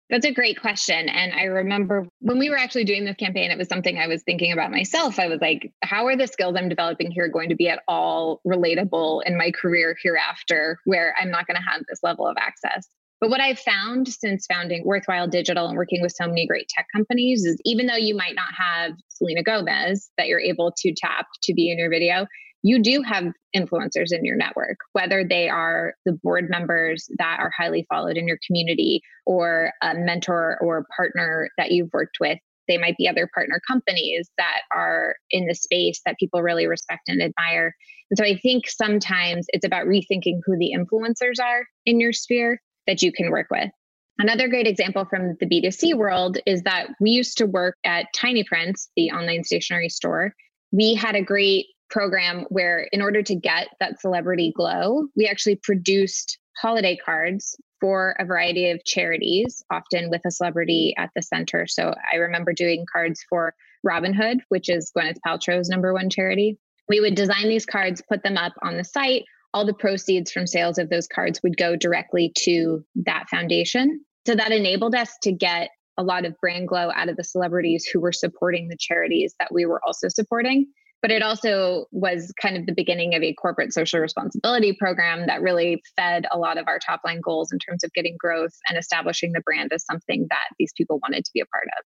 That's 0.10 0.26
a 0.26 0.32
great 0.32 0.62
question. 0.62 1.10
And 1.10 1.34
I 1.34 1.46
remember 1.46 2.08
when 2.20 2.38
we 2.38 2.50
were 2.50 2.58
actually 2.58 2.84
doing 2.84 3.06
this 3.06 3.16
campaign, 3.16 3.50
it 3.50 3.58
was 3.58 3.68
something 3.68 3.98
I 3.98 4.08
was 4.08 4.22
thinking 4.22 4.52
about 4.52 4.70
myself. 4.70 5.18
I 5.18 5.28
was 5.28 5.42
like, 5.42 5.72
how 5.84 6.06
are 6.06 6.16
the 6.16 6.28
skills 6.28 6.56
I'm 6.56 6.70
developing 6.70 7.10
here 7.10 7.28
going 7.28 7.50
to 7.50 7.56
be 7.56 7.70
at 7.70 7.82
all 7.88 8.40
relatable 8.48 9.22
in 9.26 9.36
my 9.36 9.50
career 9.50 9.98
hereafter, 10.04 10.78
where 10.86 11.16
I'm 11.20 11.32
not 11.32 11.48
going 11.48 11.58
to 11.58 11.68
have 11.68 11.82
this 11.90 12.00
level 12.04 12.28
of 12.28 12.38
access? 12.40 12.88
But 13.20 13.30
what 13.32 13.42
I've 13.42 13.60
found 13.60 14.08
since 14.08 14.46
founding 14.46 14.84
Worthwhile 14.86 15.28
Digital 15.28 15.68
and 15.68 15.78
working 15.78 16.02
with 16.02 16.12
so 16.12 16.28
many 16.28 16.46
great 16.46 16.68
tech 16.70 16.86
companies 16.94 17.44
is 17.44 17.60
even 17.66 17.88
though 17.88 17.96
you 17.96 18.16
might 18.16 18.36
not 18.36 18.54
have 18.56 18.92
Selena 19.08 19.42
Gomez 19.42 20.12
that 20.18 20.28
you're 20.28 20.40
able 20.40 20.72
to 20.78 20.94
tap 20.94 21.26
to 21.44 21.54
be 21.54 21.72
in 21.72 21.80
your 21.80 21.90
video, 21.90 22.28
you 22.66 22.82
do 22.82 23.04
have 23.04 23.26
influencers 23.56 24.12
in 24.12 24.26
your 24.26 24.36
network, 24.36 24.78
whether 24.94 25.24
they 25.24 25.48
are 25.48 25.94
the 26.04 26.18
board 26.24 26.50
members 26.50 27.08
that 27.20 27.38
are 27.40 27.52
highly 27.56 27.86
followed 27.94 28.18
in 28.18 28.28
your 28.28 28.40
community 28.48 29.02
or 29.28 29.72
a 29.84 29.94
mentor 29.94 30.58
or 30.62 30.88
partner 30.98 31.48
that 31.60 31.70
you've 31.70 31.94
worked 31.94 32.18
with. 32.20 32.40
They 32.68 32.80
might 32.80 32.98
be 32.98 33.08
other 33.08 33.30
partner 33.32 33.62
companies 33.68 34.32
that 34.40 34.62
are 34.76 35.14
in 35.30 35.46
the 35.46 35.54
space 35.54 36.02
that 36.08 36.18
people 36.20 36.42
really 36.42 36.66
respect 36.66 37.04
and 37.08 37.22
admire. 37.22 37.72
And 38.10 38.18
so 38.18 38.26
I 38.26 38.36
think 38.36 38.68
sometimes 38.68 39.46
it's 39.50 39.66
about 39.66 39.86
rethinking 39.86 40.40
who 40.44 40.58
the 40.58 40.74
influencers 40.76 41.40
are 41.40 41.68
in 41.86 42.00
your 42.00 42.14
sphere 42.14 42.60
that 42.88 43.04
you 43.04 43.12
can 43.12 43.30
work 43.30 43.46
with. 43.52 43.70
Another 44.18 44.48
great 44.48 44.66
example 44.66 45.06
from 45.06 45.36
the 45.40 45.46
B2C 45.46 45.94
world 45.94 46.40
is 46.48 46.64
that 46.64 46.88
we 47.00 47.12
used 47.12 47.38
to 47.38 47.46
work 47.46 47.76
at 47.86 48.08
Tiny 48.16 48.44
Prints, 48.44 48.90
the 48.96 49.12
online 49.12 49.44
stationery 49.44 49.90
store. 49.90 50.34
We 50.72 50.96
had 50.96 51.16
a 51.16 51.22
great 51.22 51.68
program 51.90 52.46
where, 52.50 52.88
in 52.92 53.02
order 53.02 53.22
to 53.24 53.36
get 53.36 53.68
that 53.80 54.00
celebrity 54.00 54.54
glow, 54.56 55.08
we 55.16 55.28
actually 55.28 55.56
produced 55.56 56.38
holiday 56.58 56.96
cards 56.96 57.56
for 57.82 58.16
a 58.20 58.26
variety 58.26 58.72
of 58.72 58.84
charities, 58.86 59.64
often 59.72 60.10
with 60.10 60.22
a 60.26 60.32
celebrity 60.32 60.94
at 60.98 61.10
the 61.16 61.22
center. 61.22 61.68
So 61.68 61.94
I 62.12 62.18
remember 62.18 62.54
doing 62.54 62.86
cards 62.92 63.24
for 63.30 63.54
Robin 63.84 64.14
Hood, 64.14 64.40
which 64.50 64.70
is 64.70 64.92
Gwyneth 64.98 65.18
Paltrow's 65.26 65.70
number 65.70 65.94
one 65.94 66.10
charity. 66.10 66.58
We 66.88 67.02
would 67.02 67.16
design 67.16 67.50
these 67.50 67.66
cards, 67.66 68.02
put 68.10 68.24
them 68.24 68.38
up 68.38 68.54
on 68.62 68.78
the 68.78 68.84
site. 68.84 69.24
All 69.54 69.66
the 69.66 69.74
proceeds 69.74 70.32
from 70.32 70.48
sales 70.48 70.78
of 70.78 70.90
those 70.90 71.08
cards 71.08 71.42
would 71.44 71.58
go 71.58 71.76
directly 71.76 72.32
to 72.40 72.84
that 73.06 73.26
foundation. 73.30 74.02
So 74.26 74.36
that 74.36 74.52
enabled 74.52 74.96
us 74.96 75.14
to 75.24 75.32
get 75.32 75.70
a 75.98 76.04
lot 76.04 76.26
of 76.26 76.36
brand 76.42 76.68
glow 76.68 76.92
out 76.94 77.10
of 77.10 77.16
the 77.16 77.24
celebrities 77.24 77.86
who 77.86 78.00
were 78.00 78.12
supporting 78.12 78.68
the 78.68 78.78
charities 78.78 79.34
that 79.40 79.54
we 79.54 79.66
were 79.66 79.82
also 79.86 80.10
supporting 80.10 80.68
but 81.02 81.12
it 81.12 81.22
also 81.22 81.86
was 81.92 82.34
kind 82.42 82.58
of 82.58 82.66
the 82.66 82.74
beginning 82.74 83.16
of 83.16 83.22
a 83.22 83.34
corporate 83.34 83.74
social 83.74 84.00
responsibility 84.00 84.74
program 84.74 85.28
that 85.28 85.42
really 85.42 85.82
fed 85.96 86.26
a 86.32 86.38
lot 86.38 86.58
of 86.58 86.68
our 86.68 86.80
top 86.80 87.02
line 87.06 87.22
goals 87.22 87.52
in 87.52 87.60
terms 87.60 87.84
of 87.84 87.94
getting 87.94 88.16
growth 88.20 88.54
and 88.70 88.78
establishing 88.78 89.32
the 89.34 89.42
brand 89.42 89.72
as 89.74 89.86
something 89.86 90.26
that 90.30 90.48
these 90.58 90.74
people 90.76 91.00
wanted 91.04 91.24
to 91.24 91.32
be 91.34 91.42
a 91.42 91.46
part 91.46 91.66
of. 91.78 91.86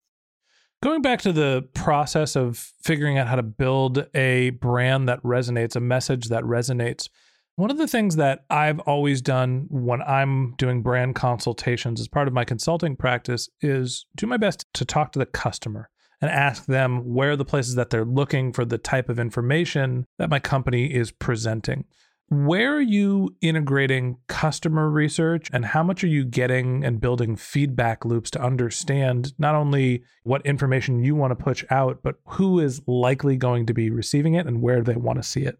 Going 0.81 1.01
back 1.01 1.21
to 1.23 1.33
the 1.33 1.67
process 1.73 2.37
of 2.37 2.71
figuring 2.81 3.17
out 3.17 3.27
how 3.27 3.35
to 3.35 3.43
build 3.43 4.07
a 4.13 4.51
brand 4.51 5.09
that 5.09 5.21
resonates, 5.23 5.75
a 5.75 5.81
message 5.81 6.29
that 6.29 6.43
resonates, 6.43 7.09
one 7.57 7.69
of 7.69 7.77
the 7.77 7.87
things 7.87 8.15
that 8.15 8.45
I've 8.49 8.79
always 8.79 9.21
done 9.21 9.67
when 9.69 10.01
I'm 10.01 10.55
doing 10.57 10.81
brand 10.81 11.15
consultations 11.15 11.99
as 11.99 12.07
part 12.07 12.29
of 12.29 12.33
my 12.33 12.45
consulting 12.45 12.95
practice 12.95 13.49
is 13.59 14.05
do 14.15 14.25
my 14.25 14.37
best 14.37 14.65
to 14.75 14.85
talk 14.85 15.11
to 15.11 15.19
the 15.19 15.25
customer 15.25 15.89
and 16.21 16.29
ask 16.29 16.65
them 16.65 17.13
where 17.13 17.35
the 17.35 17.45
places 17.45 17.75
that 17.75 17.89
they're 17.89 18.05
looking 18.05 18.51
for 18.51 18.65
the 18.65 18.77
type 18.77 19.09
of 19.09 19.19
information 19.19 20.05
that 20.17 20.29
my 20.29 20.39
company 20.39 20.93
is 20.93 21.11
presenting. 21.11 21.85
Where 22.31 22.75
are 22.75 22.81
you 22.81 23.35
integrating 23.41 24.17
customer 24.27 24.87
research 24.87 25.49
and 25.51 25.65
how 25.65 25.81
much 25.81 26.03
are 26.03 26.07
you 26.07 26.23
getting 26.23 26.85
and 26.85 27.01
building 27.01 27.35
feedback 27.35 28.05
loops 28.05 28.29
to 28.31 28.41
understand 28.41 29.33
not 29.39 29.55
only 29.55 30.03
what 30.23 30.45
information 30.45 31.03
you 31.03 31.15
want 31.15 31.31
to 31.31 31.43
push 31.43 31.65
out, 31.71 32.01
but 32.03 32.17
who 32.25 32.59
is 32.59 32.83
likely 32.85 33.35
going 33.35 33.65
to 33.65 33.73
be 33.73 33.89
receiving 33.89 34.35
it 34.35 34.45
and 34.45 34.61
where 34.61 34.83
they 34.83 34.95
want 34.95 35.17
to 35.17 35.27
see 35.27 35.41
it? 35.41 35.57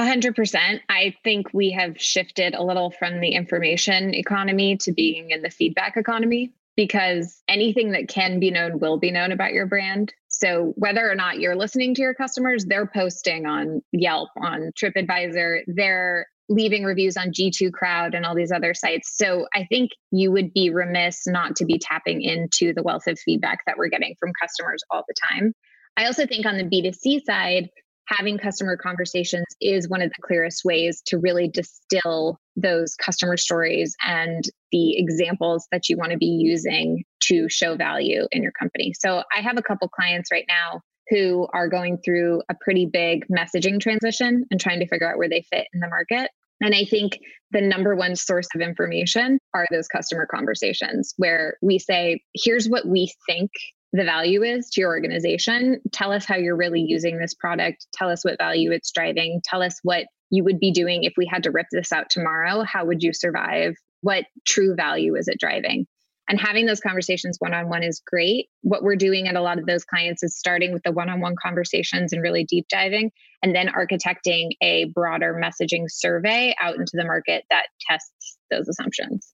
100%. 0.00 0.80
I 0.88 1.14
think 1.24 1.52
we 1.52 1.72
have 1.72 2.00
shifted 2.00 2.54
a 2.54 2.62
little 2.62 2.90
from 2.90 3.20
the 3.20 3.32
information 3.32 4.14
economy 4.14 4.76
to 4.78 4.92
being 4.92 5.30
in 5.30 5.42
the 5.42 5.50
feedback 5.50 5.96
economy 5.98 6.52
because 6.78 7.42
anything 7.48 7.90
that 7.90 8.06
can 8.06 8.38
be 8.38 8.52
known 8.52 8.78
will 8.78 9.00
be 9.00 9.10
known 9.10 9.32
about 9.32 9.52
your 9.52 9.66
brand. 9.66 10.14
So 10.28 10.74
whether 10.76 11.10
or 11.10 11.16
not 11.16 11.40
you're 11.40 11.56
listening 11.56 11.92
to 11.96 12.02
your 12.02 12.14
customers, 12.14 12.64
they're 12.64 12.86
posting 12.86 13.46
on 13.46 13.82
Yelp, 13.90 14.28
on 14.40 14.70
TripAdvisor, 14.80 15.62
they're 15.66 16.26
leaving 16.48 16.84
reviews 16.84 17.16
on 17.16 17.32
G2 17.32 17.72
Crowd 17.72 18.14
and 18.14 18.24
all 18.24 18.36
these 18.36 18.52
other 18.52 18.74
sites. 18.74 19.12
So 19.16 19.48
I 19.52 19.66
think 19.68 19.90
you 20.12 20.30
would 20.30 20.54
be 20.54 20.70
remiss 20.70 21.26
not 21.26 21.56
to 21.56 21.64
be 21.64 21.80
tapping 21.80 22.22
into 22.22 22.72
the 22.72 22.84
wealth 22.84 23.08
of 23.08 23.18
feedback 23.18 23.58
that 23.66 23.76
we're 23.76 23.88
getting 23.88 24.14
from 24.20 24.30
customers 24.40 24.80
all 24.92 25.02
the 25.08 25.14
time. 25.32 25.54
I 25.96 26.06
also 26.06 26.26
think 26.26 26.46
on 26.46 26.58
the 26.58 26.62
B2C 26.62 27.24
side, 27.24 27.70
having 28.08 28.38
customer 28.38 28.76
conversations 28.76 29.44
is 29.60 29.88
one 29.88 30.00
of 30.00 30.08
the 30.08 30.22
clearest 30.22 30.64
ways 30.64 31.02
to 31.06 31.18
really 31.18 31.48
distill 31.48 32.38
those 32.56 32.94
customer 32.94 33.36
stories 33.36 33.94
and 34.04 34.44
the 34.72 34.98
examples 34.98 35.66
that 35.72 35.88
you 35.88 35.96
want 35.96 36.12
to 36.12 36.18
be 36.18 36.26
using 36.26 37.04
to 37.20 37.48
show 37.48 37.76
value 37.76 38.26
in 38.32 38.42
your 38.42 38.52
company. 38.52 38.94
So 38.98 39.22
I 39.36 39.40
have 39.42 39.58
a 39.58 39.62
couple 39.62 39.88
clients 39.88 40.30
right 40.32 40.46
now 40.48 40.80
who 41.10 41.46
are 41.52 41.68
going 41.68 41.98
through 41.98 42.42
a 42.50 42.54
pretty 42.60 42.86
big 42.86 43.26
messaging 43.28 43.80
transition 43.80 44.44
and 44.50 44.60
trying 44.60 44.80
to 44.80 44.86
figure 44.86 45.10
out 45.10 45.18
where 45.18 45.28
they 45.28 45.44
fit 45.50 45.66
in 45.72 45.80
the 45.80 45.88
market. 45.88 46.30
And 46.60 46.74
I 46.74 46.84
think 46.84 47.18
the 47.50 47.60
number 47.60 47.94
one 47.94 48.16
source 48.16 48.48
of 48.54 48.60
information 48.60 49.38
are 49.54 49.66
those 49.70 49.86
customer 49.86 50.26
conversations 50.26 51.14
where 51.16 51.56
we 51.62 51.78
say, 51.78 52.20
here's 52.34 52.68
what 52.68 52.86
we 52.86 53.12
think 53.26 53.50
the 53.92 54.04
value 54.04 54.42
is 54.42 54.68
to 54.70 54.80
your 54.80 54.90
organization. 54.90 55.80
Tell 55.92 56.12
us 56.12 56.24
how 56.24 56.36
you're 56.36 56.56
really 56.56 56.82
using 56.82 57.18
this 57.18 57.34
product. 57.34 57.86
Tell 57.94 58.10
us 58.10 58.24
what 58.24 58.38
value 58.38 58.70
it's 58.70 58.92
driving. 58.92 59.40
Tell 59.44 59.62
us 59.62 59.78
what 59.82 60.06
you 60.30 60.44
would 60.44 60.60
be 60.60 60.72
doing 60.72 61.04
if 61.04 61.14
we 61.16 61.26
had 61.26 61.44
to 61.44 61.50
rip 61.50 61.66
this 61.72 61.92
out 61.92 62.10
tomorrow. 62.10 62.62
How 62.62 62.84
would 62.84 63.02
you 63.02 63.12
survive? 63.14 63.74
What 64.02 64.24
true 64.46 64.74
value 64.74 65.16
is 65.16 65.26
it 65.28 65.40
driving? 65.40 65.86
And 66.28 66.38
having 66.38 66.66
those 66.66 66.80
conversations 66.80 67.38
one 67.38 67.54
on 67.54 67.70
one 67.70 67.82
is 67.82 68.02
great. 68.06 68.48
What 68.60 68.82
we're 68.82 68.96
doing 68.96 69.28
at 69.28 69.36
a 69.36 69.40
lot 69.40 69.58
of 69.58 69.64
those 69.64 69.84
clients 69.84 70.22
is 70.22 70.36
starting 70.36 70.74
with 70.74 70.82
the 70.82 70.92
one 70.92 71.08
on 71.08 71.20
one 71.20 71.36
conversations 71.42 72.12
and 72.12 72.22
really 72.22 72.44
deep 72.44 72.66
diving, 72.68 73.10
and 73.42 73.54
then 73.54 73.68
architecting 73.68 74.50
a 74.62 74.84
broader 74.94 75.40
messaging 75.42 75.84
survey 75.88 76.54
out 76.60 76.76
into 76.76 76.92
the 76.92 77.06
market 77.06 77.44
that 77.48 77.68
tests 77.88 78.36
those 78.50 78.68
assumptions. 78.68 79.32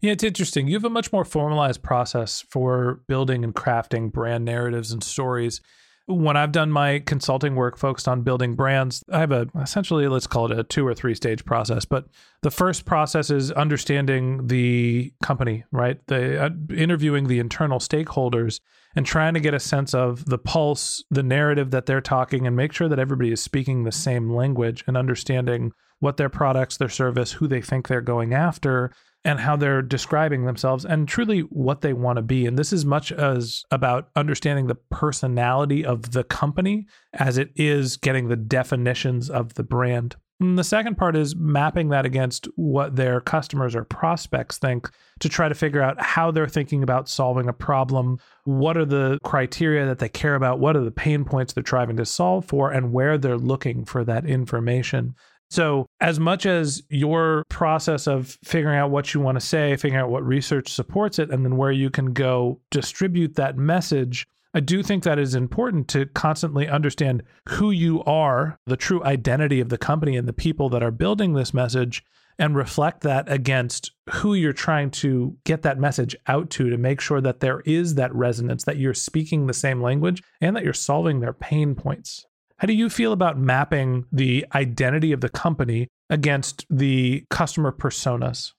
Yeah, 0.00 0.12
it's 0.12 0.24
interesting. 0.24 0.68
You 0.68 0.74
have 0.74 0.84
a 0.84 0.90
much 0.90 1.12
more 1.12 1.24
formalized 1.24 1.82
process 1.82 2.44
for 2.48 3.00
building 3.08 3.42
and 3.42 3.54
crafting 3.54 4.12
brand 4.12 4.44
narratives 4.44 4.92
and 4.92 5.02
stories. 5.02 5.60
When 6.06 6.36
I've 6.36 6.52
done 6.52 6.70
my 6.70 7.00
consulting 7.00 7.54
work 7.54 7.76
focused 7.76 8.08
on 8.08 8.22
building 8.22 8.54
brands, 8.54 9.04
I 9.12 9.18
have 9.18 9.32
a 9.32 9.48
essentially 9.60 10.08
let's 10.08 10.26
call 10.26 10.50
it 10.50 10.58
a 10.58 10.62
two 10.62 10.86
or 10.86 10.94
three 10.94 11.14
stage 11.14 11.44
process. 11.44 11.84
But 11.84 12.06
the 12.42 12.50
first 12.50 12.86
process 12.86 13.28
is 13.28 13.50
understanding 13.52 14.46
the 14.46 15.12
company, 15.22 15.64
right? 15.72 15.98
The 16.06 16.44
uh, 16.44 16.50
interviewing 16.74 17.26
the 17.26 17.40
internal 17.40 17.78
stakeholders 17.78 18.60
and 18.96 19.04
trying 19.04 19.34
to 19.34 19.40
get 19.40 19.52
a 19.52 19.60
sense 19.60 19.92
of 19.92 20.24
the 20.26 20.38
pulse, 20.38 21.04
the 21.10 21.22
narrative 21.22 21.72
that 21.72 21.86
they're 21.86 22.00
talking, 22.00 22.46
and 22.46 22.56
make 22.56 22.72
sure 22.72 22.88
that 22.88 22.98
everybody 22.98 23.32
is 23.32 23.42
speaking 23.42 23.82
the 23.82 23.92
same 23.92 24.30
language 24.30 24.84
and 24.86 24.96
understanding 24.96 25.72
what 25.98 26.16
their 26.16 26.30
products, 26.30 26.76
their 26.76 26.88
service, 26.88 27.32
who 27.32 27.48
they 27.48 27.60
think 27.60 27.88
they're 27.88 28.00
going 28.00 28.32
after, 28.32 28.92
and 29.24 29.40
how 29.40 29.56
they're 29.56 29.82
describing 29.82 30.44
themselves 30.44 30.84
and 30.84 31.08
truly 31.08 31.40
what 31.40 31.80
they 31.80 31.92
want 31.92 32.16
to 32.16 32.22
be. 32.22 32.46
And 32.46 32.58
this 32.58 32.72
is 32.72 32.84
much 32.84 33.12
as 33.12 33.64
about 33.70 34.08
understanding 34.16 34.66
the 34.66 34.76
personality 34.76 35.84
of 35.84 36.12
the 36.12 36.24
company 36.24 36.86
as 37.12 37.36
it 37.36 37.50
is 37.56 37.96
getting 37.96 38.28
the 38.28 38.36
definitions 38.36 39.28
of 39.28 39.54
the 39.54 39.64
brand. 39.64 40.16
And 40.40 40.56
the 40.56 40.64
second 40.64 40.96
part 40.96 41.16
is 41.16 41.34
mapping 41.34 41.88
that 41.88 42.06
against 42.06 42.46
what 42.54 42.94
their 42.94 43.20
customers 43.20 43.74
or 43.74 43.82
prospects 43.82 44.56
think 44.56 44.88
to 45.18 45.28
try 45.28 45.48
to 45.48 45.54
figure 45.54 45.82
out 45.82 46.00
how 46.00 46.30
they're 46.30 46.46
thinking 46.46 46.84
about 46.84 47.08
solving 47.08 47.48
a 47.48 47.52
problem. 47.52 48.18
What 48.44 48.76
are 48.76 48.84
the 48.84 49.18
criteria 49.24 49.84
that 49.86 49.98
they 49.98 50.08
care 50.08 50.36
about? 50.36 50.60
What 50.60 50.76
are 50.76 50.84
the 50.84 50.92
pain 50.92 51.24
points 51.24 51.52
they're 51.52 51.64
trying 51.64 51.96
to 51.96 52.04
solve 52.04 52.44
for, 52.44 52.70
and 52.70 52.92
where 52.92 53.18
they're 53.18 53.36
looking 53.36 53.84
for 53.84 54.04
that 54.04 54.26
information. 54.26 55.16
So, 55.50 55.86
as 56.00 56.20
much 56.20 56.44
as 56.44 56.82
your 56.90 57.44
process 57.48 58.06
of 58.06 58.38
figuring 58.44 58.78
out 58.78 58.90
what 58.90 59.14
you 59.14 59.20
want 59.20 59.36
to 59.40 59.44
say, 59.44 59.76
figuring 59.76 60.02
out 60.02 60.10
what 60.10 60.26
research 60.26 60.68
supports 60.68 61.18
it, 61.18 61.30
and 61.30 61.44
then 61.44 61.56
where 61.56 61.72
you 61.72 61.88
can 61.88 62.12
go 62.12 62.60
distribute 62.70 63.36
that 63.36 63.56
message, 63.56 64.26
I 64.54 64.60
do 64.60 64.82
think 64.82 65.04
that 65.04 65.18
is 65.18 65.34
important 65.34 65.88
to 65.88 66.06
constantly 66.06 66.68
understand 66.68 67.22
who 67.48 67.70
you 67.70 68.02
are, 68.04 68.58
the 68.66 68.76
true 68.76 69.02
identity 69.04 69.60
of 69.60 69.68
the 69.68 69.78
company 69.78 70.16
and 70.16 70.28
the 70.28 70.32
people 70.32 70.68
that 70.70 70.82
are 70.82 70.90
building 70.90 71.32
this 71.32 71.54
message, 71.54 72.02
and 72.38 72.54
reflect 72.54 73.00
that 73.02 73.30
against 73.30 73.92
who 74.10 74.34
you're 74.34 74.52
trying 74.52 74.90
to 74.90 75.36
get 75.44 75.62
that 75.62 75.78
message 75.78 76.14
out 76.26 76.50
to 76.50 76.70
to 76.70 76.78
make 76.78 77.00
sure 77.00 77.20
that 77.20 77.40
there 77.40 77.60
is 77.60 77.96
that 77.96 78.14
resonance, 78.14 78.64
that 78.64 78.76
you're 78.76 78.94
speaking 78.94 79.46
the 79.46 79.54
same 79.54 79.82
language, 79.82 80.22
and 80.40 80.54
that 80.54 80.64
you're 80.64 80.72
solving 80.72 81.20
their 81.20 81.32
pain 81.32 81.74
points. 81.74 82.26
How 82.58 82.66
do 82.66 82.72
you 82.72 82.90
feel 82.90 83.12
about 83.12 83.38
mapping 83.38 84.06
the 84.10 84.44
identity 84.52 85.12
of 85.12 85.20
the 85.20 85.28
company 85.28 85.86
against 86.10 86.66
the 86.68 87.24
customer 87.30 87.70
personas? 87.70 88.52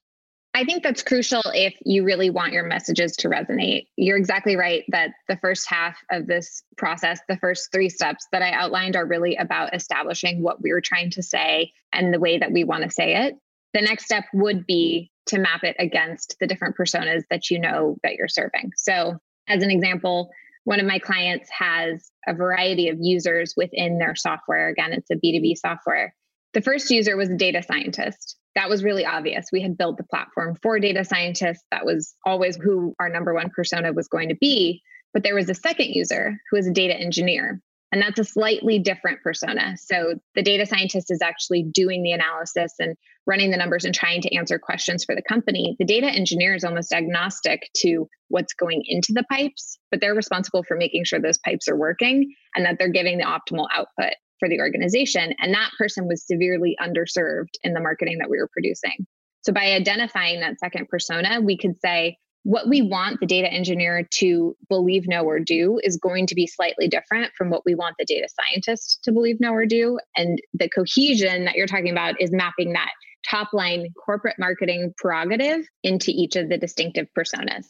I 0.53 0.63
think 0.63 0.83
that's 0.83 1.03
crucial 1.03 1.41
if 1.53 1.75
you 1.85 2.05
really 2.05 2.29
want 2.29 2.53
your 2.53 2.63
messages 2.63 3.15
to 3.17 3.29
resonate. 3.29 3.87
You're 3.97 4.17
exactly 4.17 4.55
right 4.55 4.83
that 4.87 5.11
the 5.27 5.35
first 5.37 5.69
half 5.69 5.97
of 6.11 6.27
this 6.27 6.63
process, 6.77 7.19
the 7.27 7.37
first 7.37 7.71
three 7.73 7.89
steps 7.89 8.25
that 8.31 8.41
I 8.41 8.51
outlined, 8.51 8.95
are 8.95 9.05
really 9.05 9.35
about 9.35 9.75
establishing 9.75 10.41
what 10.41 10.61
we 10.61 10.71
are 10.71 10.81
trying 10.81 11.11
to 11.11 11.21
say 11.21 11.73
and 11.93 12.13
the 12.13 12.19
way 12.19 12.37
that 12.37 12.53
we 12.53 12.63
want 12.63 12.83
to 12.83 12.89
say 12.89 13.15
it. 13.15 13.35
The 13.73 13.81
next 13.81 14.05
step 14.05 14.23
would 14.33 14.65
be 14.65 15.11
to 15.27 15.39
map 15.39 15.63
it 15.63 15.75
against 15.77 16.37
the 16.39 16.47
different 16.47 16.75
personas 16.77 17.23
that 17.29 17.51
you 17.51 17.59
know 17.59 17.97
that 18.03 18.15
you're 18.15 18.27
serving. 18.29 18.71
So, 18.75 19.19
as 19.47 19.61
an 19.61 19.71
example, 19.71 20.31
one 20.63 20.79
of 20.79 20.85
my 20.85 20.99
clients 20.99 21.49
has 21.49 22.11
a 22.27 22.33
variety 22.33 22.89
of 22.89 22.97
users 22.99 23.53
within 23.57 23.97
their 23.97 24.15
software. 24.15 24.69
Again, 24.69 24.93
it's 24.93 25.09
a 25.09 25.15
B2B 25.15 25.57
software. 25.57 26.13
The 26.53 26.61
first 26.61 26.89
user 26.89 27.15
was 27.15 27.29
a 27.29 27.37
data 27.37 27.63
scientist. 27.63 28.37
That 28.55 28.69
was 28.69 28.83
really 28.83 29.05
obvious. 29.05 29.47
We 29.51 29.61
had 29.61 29.77
built 29.77 29.97
the 29.97 30.03
platform 30.03 30.55
for 30.61 30.79
data 30.79 31.05
scientists. 31.05 31.63
That 31.71 31.85
was 31.85 32.15
always 32.25 32.55
who 32.55 32.95
our 32.99 33.09
number 33.09 33.33
one 33.33 33.51
persona 33.55 33.93
was 33.93 34.07
going 34.07 34.29
to 34.29 34.35
be. 34.35 34.81
But 35.13 35.23
there 35.23 35.35
was 35.35 35.49
a 35.49 35.55
second 35.55 35.89
user 35.89 36.37
who 36.49 36.57
was 36.57 36.67
a 36.67 36.73
data 36.73 36.95
engineer. 36.95 37.61
And 37.91 38.01
that's 38.01 38.19
a 38.19 38.23
slightly 38.23 38.79
different 38.79 39.21
persona. 39.23 39.75
So 39.77 40.15
the 40.35 40.43
data 40.43 40.65
scientist 40.65 41.07
is 41.09 41.21
actually 41.21 41.63
doing 41.73 42.03
the 42.03 42.11
analysis 42.11 42.73
and 42.79 42.95
running 43.25 43.51
the 43.51 43.57
numbers 43.57 43.85
and 43.85 43.93
trying 43.93 44.21
to 44.21 44.35
answer 44.35 44.59
questions 44.59 45.03
for 45.03 45.15
the 45.15 45.23
company. 45.27 45.75
The 45.79 45.85
data 45.85 46.07
engineer 46.07 46.55
is 46.55 46.63
almost 46.63 46.93
agnostic 46.93 47.69
to 47.77 48.07
what's 48.27 48.53
going 48.53 48.83
into 48.85 49.13
the 49.13 49.23
pipes, 49.31 49.77
but 49.91 50.01
they're 50.01 50.15
responsible 50.15 50.63
for 50.63 50.77
making 50.77 51.05
sure 51.05 51.19
those 51.19 51.39
pipes 51.39 51.67
are 51.67 51.75
working 51.75 52.33
and 52.55 52.65
that 52.65 52.77
they're 52.77 52.89
giving 52.89 53.17
the 53.17 53.23
optimal 53.23 53.67
output 53.73 54.13
for 54.39 54.47
the 54.47 54.59
organization. 54.59 55.33
And 55.39 55.53
that 55.53 55.71
person 55.77 56.07
was 56.07 56.25
severely 56.25 56.75
underserved 56.81 57.55
in 57.63 57.73
the 57.73 57.81
marketing 57.81 58.19
that 58.19 58.29
we 58.29 58.37
were 58.37 58.49
producing. 58.51 59.05
So 59.41 59.53
by 59.53 59.73
identifying 59.73 60.41
that 60.41 60.59
second 60.59 60.87
persona, 60.89 61.41
we 61.41 61.57
could 61.57 61.79
say, 61.79 62.17
what 62.43 62.67
we 62.67 62.81
want 62.81 63.19
the 63.19 63.25
data 63.25 63.51
engineer 63.51 64.07
to 64.11 64.55
believe, 64.69 65.07
know, 65.07 65.23
or 65.23 65.39
do 65.39 65.79
is 65.83 65.97
going 65.97 66.25
to 66.27 66.35
be 66.35 66.47
slightly 66.47 66.87
different 66.87 67.31
from 67.37 67.49
what 67.49 67.63
we 67.65 67.75
want 67.75 67.95
the 67.99 68.05
data 68.05 68.27
scientist 68.29 68.99
to 69.03 69.11
believe, 69.11 69.39
know, 69.39 69.53
or 69.53 69.65
do. 69.65 69.99
And 70.15 70.39
the 70.53 70.69
cohesion 70.69 71.45
that 71.45 71.55
you're 71.55 71.67
talking 71.67 71.91
about 71.91 72.19
is 72.21 72.31
mapping 72.31 72.73
that 72.73 72.91
top 73.29 73.49
line 73.53 73.89
corporate 74.05 74.37
marketing 74.39 74.93
prerogative 74.97 75.65
into 75.83 76.11
each 76.11 76.35
of 76.35 76.49
the 76.49 76.57
distinctive 76.57 77.07
personas. 77.17 77.65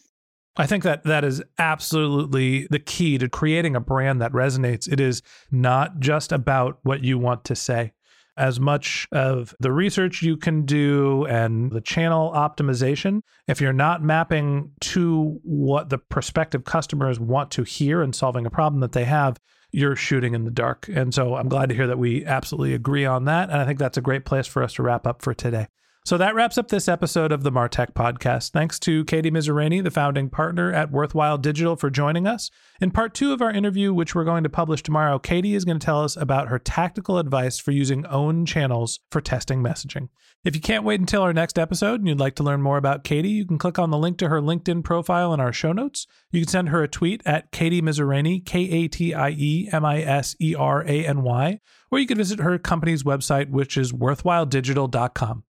I 0.55 0.67
think 0.67 0.83
that 0.83 1.03
that 1.03 1.23
is 1.23 1.41
absolutely 1.57 2.67
the 2.69 2.79
key 2.79 3.17
to 3.17 3.29
creating 3.29 3.75
a 3.75 3.79
brand 3.79 4.21
that 4.21 4.33
resonates. 4.33 4.91
It 4.91 4.99
is 4.99 5.21
not 5.51 5.99
just 5.99 6.31
about 6.31 6.79
what 6.83 7.03
you 7.03 7.17
want 7.17 7.45
to 7.45 7.55
say 7.55 7.93
as 8.39 8.59
much 8.59 9.07
of 9.11 9.53
the 9.59 9.71
research 9.71 10.21
you 10.21 10.37
can 10.37 10.65
do 10.65 11.25
and 11.25 11.71
the 11.71 11.81
channel 11.81 12.31
optimization, 12.33 13.21
if 13.47 13.59
you're 13.59 13.73
not 13.73 14.01
mapping 14.01 14.71
to 14.79 15.39
what 15.43 15.89
the 15.89 15.97
prospective 15.97 16.63
customers 16.63 17.19
want 17.19 17.51
to 17.51 17.63
hear 17.63 18.01
and 18.01 18.15
solving 18.15 18.45
a 18.45 18.49
problem 18.49 18.79
that 18.79 18.93
they 18.93 19.03
have, 19.03 19.37
you're 19.71 19.95
shooting 19.95 20.33
in 20.33 20.45
the 20.45 20.51
dark. 20.51 20.89
And 20.91 21.13
so 21.13 21.35
I'm 21.35 21.49
glad 21.49 21.69
to 21.69 21.75
hear 21.75 21.87
that 21.87 21.99
we 21.99 22.25
absolutely 22.25 22.73
agree 22.73 23.05
on 23.05 23.25
that. 23.25 23.49
And 23.49 23.59
I 23.59 23.65
think 23.65 23.77
that's 23.77 23.97
a 23.97 24.01
great 24.01 24.25
place 24.25 24.47
for 24.47 24.63
us 24.63 24.73
to 24.73 24.83
wrap 24.83 25.05
up 25.05 25.21
for 25.21 25.33
today. 25.33 25.67
So 26.05 26.17
that 26.17 26.33
wraps 26.33 26.57
up 26.57 26.69
this 26.69 26.87
episode 26.87 27.31
of 27.31 27.43
the 27.43 27.51
Martech 27.51 27.93
podcast. 27.93 28.49
Thanks 28.49 28.79
to 28.79 29.05
Katie 29.05 29.29
Miserany, 29.29 29.83
the 29.83 29.91
founding 29.91 30.29
partner 30.29 30.73
at 30.73 30.89
Worthwhile 30.89 31.37
Digital, 31.37 31.75
for 31.75 31.91
joining 31.91 32.25
us. 32.25 32.49
In 32.81 32.89
part 32.89 33.13
two 33.13 33.31
of 33.31 33.43
our 33.43 33.51
interview, 33.51 33.93
which 33.93 34.15
we're 34.15 34.23
going 34.23 34.43
to 34.43 34.49
publish 34.49 34.81
tomorrow, 34.81 35.19
Katie 35.19 35.53
is 35.53 35.65
going 35.65 35.77
to 35.77 35.85
tell 35.85 36.03
us 36.03 36.17
about 36.17 36.47
her 36.47 36.57
tactical 36.57 37.19
advice 37.19 37.59
for 37.59 37.71
using 37.71 38.07
own 38.07 38.45
channels 38.47 39.01
for 39.11 39.21
testing 39.21 39.61
messaging. 39.61 40.09
If 40.43 40.55
you 40.55 40.61
can't 40.61 40.85
wait 40.85 41.01
until 41.01 41.21
our 41.21 41.33
next 41.33 41.59
episode 41.59 41.99
and 41.99 42.07
you'd 42.07 42.19
like 42.19 42.35
to 42.35 42.43
learn 42.43 42.61
more 42.61 42.77
about 42.77 43.03
Katie, 43.03 43.29
you 43.29 43.45
can 43.45 43.59
click 43.59 43.77
on 43.77 43.91
the 43.91 43.97
link 43.97 44.17
to 44.19 44.29
her 44.29 44.41
LinkedIn 44.41 44.83
profile 44.83 45.31
in 45.33 45.39
our 45.39 45.53
show 45.53 45.73
notes. 45.73 46.07
You 46.31 46.41
can 46.41 46.47
send 46.47 46.69
her 46.69 46.81
a 46.81 46.87
tweet 46.87 47.21
at 47.25 47.51
Katie 47.51 47.81
Miserany, 47.81 48.43
K 48.43 48.61
A 48.61 48.87
T 48.87 49.13
I 49.13 49.29
E 49.31 49.69
M 49.71 49.83
I 49.83 50.01
S 50.01 50.35
E 50.39 50.55
R 50.55 50.81
A 50.87 51.05
N 51.05 51.21
Y, 51.21 51.59
or 51.91 51.99
you 51.99 52.07
can 52.07 52.17
visit 52.17 52.39
her 52.39 52.57
company's 52.57 53.03
website, 53.03 53.49
which 53.49 53.77
is 53.77 53.91
worthwhiledigital.com. 53.91 55.43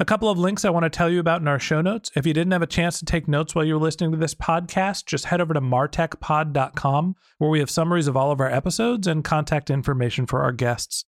A 0.00 0.04
couple 0.04 0.28
of 0.28 0.36
links 0.36 0.64
I 0.64 0.70
want 0.70 0.82
to 0.82 0.90
tell 0.90 1.08
you 1.08 1.20
about 1.20 1.40
in 1.40 1.46
our 1.46 1.60
show 1.60 1.80
notes. 1.80 2.10
If 2.16 2.26
you 2.26 2.34
didn't 2.34 2.52
have 2.52 2.62
a 2.62 2.66
chance 2.66 2.98
to 2.98 3.04
take 3.04 3.28
notes 3.28 3.54
while 3.54 3.64
you 3.64 3.74
were 3.74 3.80
listening 3.80 4.10
to 4.10 4.16
this 4.16 4.34
podcast, 4.34 5.06
just 5.06 5.26
head 5.26 5.40
over 5.40 5.54
to 5.54 5.60
martechpod.com 5.60 7.14
where 7.38 7.50
we 7.50 7.60
have 7.60 7.70
summaries 7.70 8.08
of 8.08 8.16
all 8.16 8.32
of 8.32 8.40
our 8.40 8.50
episodes 8.50 9.06
and 9.06 9.22
contact 9.22 9.70
information 9.70 10.26
for 10.26 10.42
our 10.42 10.50
guests. 10.50 11.04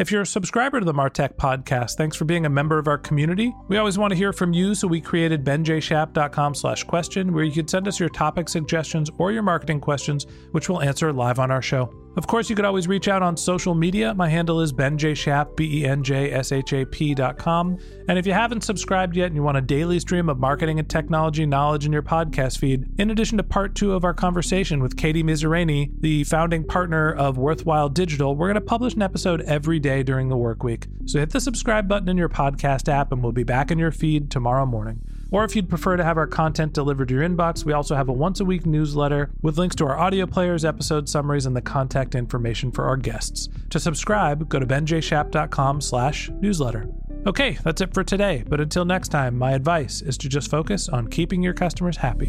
If 0.00 0.10
you're 0.10 0.22
a 0.22 0.26
subscriber 0.26 0.80
to 0.80 0.84
the 0.84 0.92
Martech 0.92 1.36
podcast, 1.36 1.92
thanks 1.92 2.16
for 2.16 2.24
being 2.24 2.44
a 2.44 2.50
member 2.50 2.76
of 2.76 2.88
our 2.88 2.98
community. 2.98 3.54
We 3.68 3.76
always 3.76 3.98
want 3.98 4.10
to 4.10 4.16
hear 4.16 4.32
from 4.32 4.52
you, 4.52 4.74
so 4.74 4.88
we 4.88 5.00
created 5.00 5.44
benjshap.com 5.44 6.56
slash 6.56 6.82
question, 6.82 7.32
where 7.32 7.44
you 7.44 7.52
could 7.52 7.70
send 7.70 7.86
us 7.86 8.00
your 8.00 8.08
topic 8.08 8.48
suggestions 8.48 9.08
or 9.18 9.30
your 9.30 9.44
marketing 9.44 9.78
questions, 9.78 10.26
which 10.50 10.68
we'll 10.68 10.82
answer 10.82 11.12
live 11.12 11.38
on 11.38 11.52
our 11.52 11.62
show. 11.62 12.03
Of 12.16 12.28
course, 12.28 12.48
you 12.48 12.54
could 12.54 12.64
always 12.64 12.86
reach 12.86 13.08
out 13.08 13.22
on 13.22 13.36
social 13.36 13.74
media. 13.74 14.14
My 14.14 14.28
handle 14.28 14.60
is 14.60 14.72
benjshap, 14.72 15.56
B-E-N-J-S-H-A-P 15.56 17.14
dot 17.14 17.38
com. 17.38 17.76
And 18.08 18.18
if 18.18 18.26
you 18.26 18.32
haven't 18.32 18.62
subscribed 18.62 19.16
yet 19.16 19.26
and 19.26 19.34
you 19.34 19.42
want 19.42 19.56
a 19.56 19.60
daily 19.60 19.98
stream 19.98 20.28
of 20.28 20.38
marketing 20.38 20.78
and 20.78 20.88
technology 20.88 21.44
knowledge 21.44 21.86
in 21.86 21.92
your 21.92 22.02
podcast 22.02 22.58
feed, 22.58 22.88
in 23.00 23.10
addition 23.10 23.38
to 23.38 23.42
part 23.42 23.74
two 23.74 23.94
of 23.94 24.04
our 24.04 24.14
conversation 24.14 24.80
with 24.80 24.96
Katie 24.96 25.24
Miserany, 25.24 25.90
the 26.00 26.22
founding 26.24 26.64
partner 26.64 27.12
of 27.12 27.36
Worthwhile 27.36 27.88
Digital, 27.88 28.36
we're 28.36 28.46
going 28.46 28.54
to 28.54 28.60
publish 28.60 28.94
an 28.94 29.02
episode 29.02 29.40
every 29.42 29.80
day 29.80 30.04
during 30.04 30.28
the 30.28 30.36
work 30.36 30.62
week. 30.62 30.86
So 31.06 31.18
hit 31.18 31.30
the 31.30 31.40
subscribe 31.40 31.88
button 31.88 32.08
in 32.08 32.16
your 32.16 32.28
podcast 32.28 32.88
app 32.88 33.10
and 33.10 33.24
we'll 33.24 33.32
be 33.32 33.42
back 33.42 33.72
in 33.72 33.78
your 33.78 33.90
feed 33.90 34.30
tomorrow 34.30 34.66
morning. 34.66 35.00
Or 35.30 35.44
if 35.44 35.56
you'd 35.56 35.68
prefer 35.68 35.96
to 35.96 36.04
have 36.04 36.16
our 36.16 36.26
content 36.26 36.72
delivered 36.72 37.08
to 37.08 37.14
your 37.14 37.28
inbox, 37.28 37.64
we 37.64 37.72
also 37.72 37.94
have 37.94 38.08
a 38.08 38.12
once 38.12 38.40
a 38.40 38.44
week 38.44 38.66
newsletter 38.66 39.30
with 39.42 39.58
links 39.58 39.76
to 39.76 39.86
our 39.86 39.98
audio 39.98 40.26
players, 40.26 40.64
episode 40.64 41.08
summaries, 41.08 41.46
and 41.46 41.56
the 41.56 41.62
contact 41.62 42.14
information 42.14 42.70
for 42.70 42.84
our 42.84 42.96
guests. 42.96 43.48
To 43.70 43.80
subscribe, 43.80 44.48
go 44.48 44.58
to 44.58 44.66
benjshap.com 44.66 45.80
slash 45.80 46.30
newsletter. 46.40 46.88
Okay, 47.26 47.58
that's 47.64 47.80
it 47.80 47.94
for 47.94 48.04
today. 48.04 48.44
But 48.46 48.60
until 48.60 48.84
next 48.84 49.08
time, 49.08 49.36
my 49.36 49.52
advice 49.52 50.02
is 50.02 50.18
to 50.18 50.28
just 50.28 50.50
focus 50.50 50.88
on 50.88 51.08
keeping 51.08 51.42
your 51.42 51.54
customers 51.54 51.96
happy. 51.96 52.28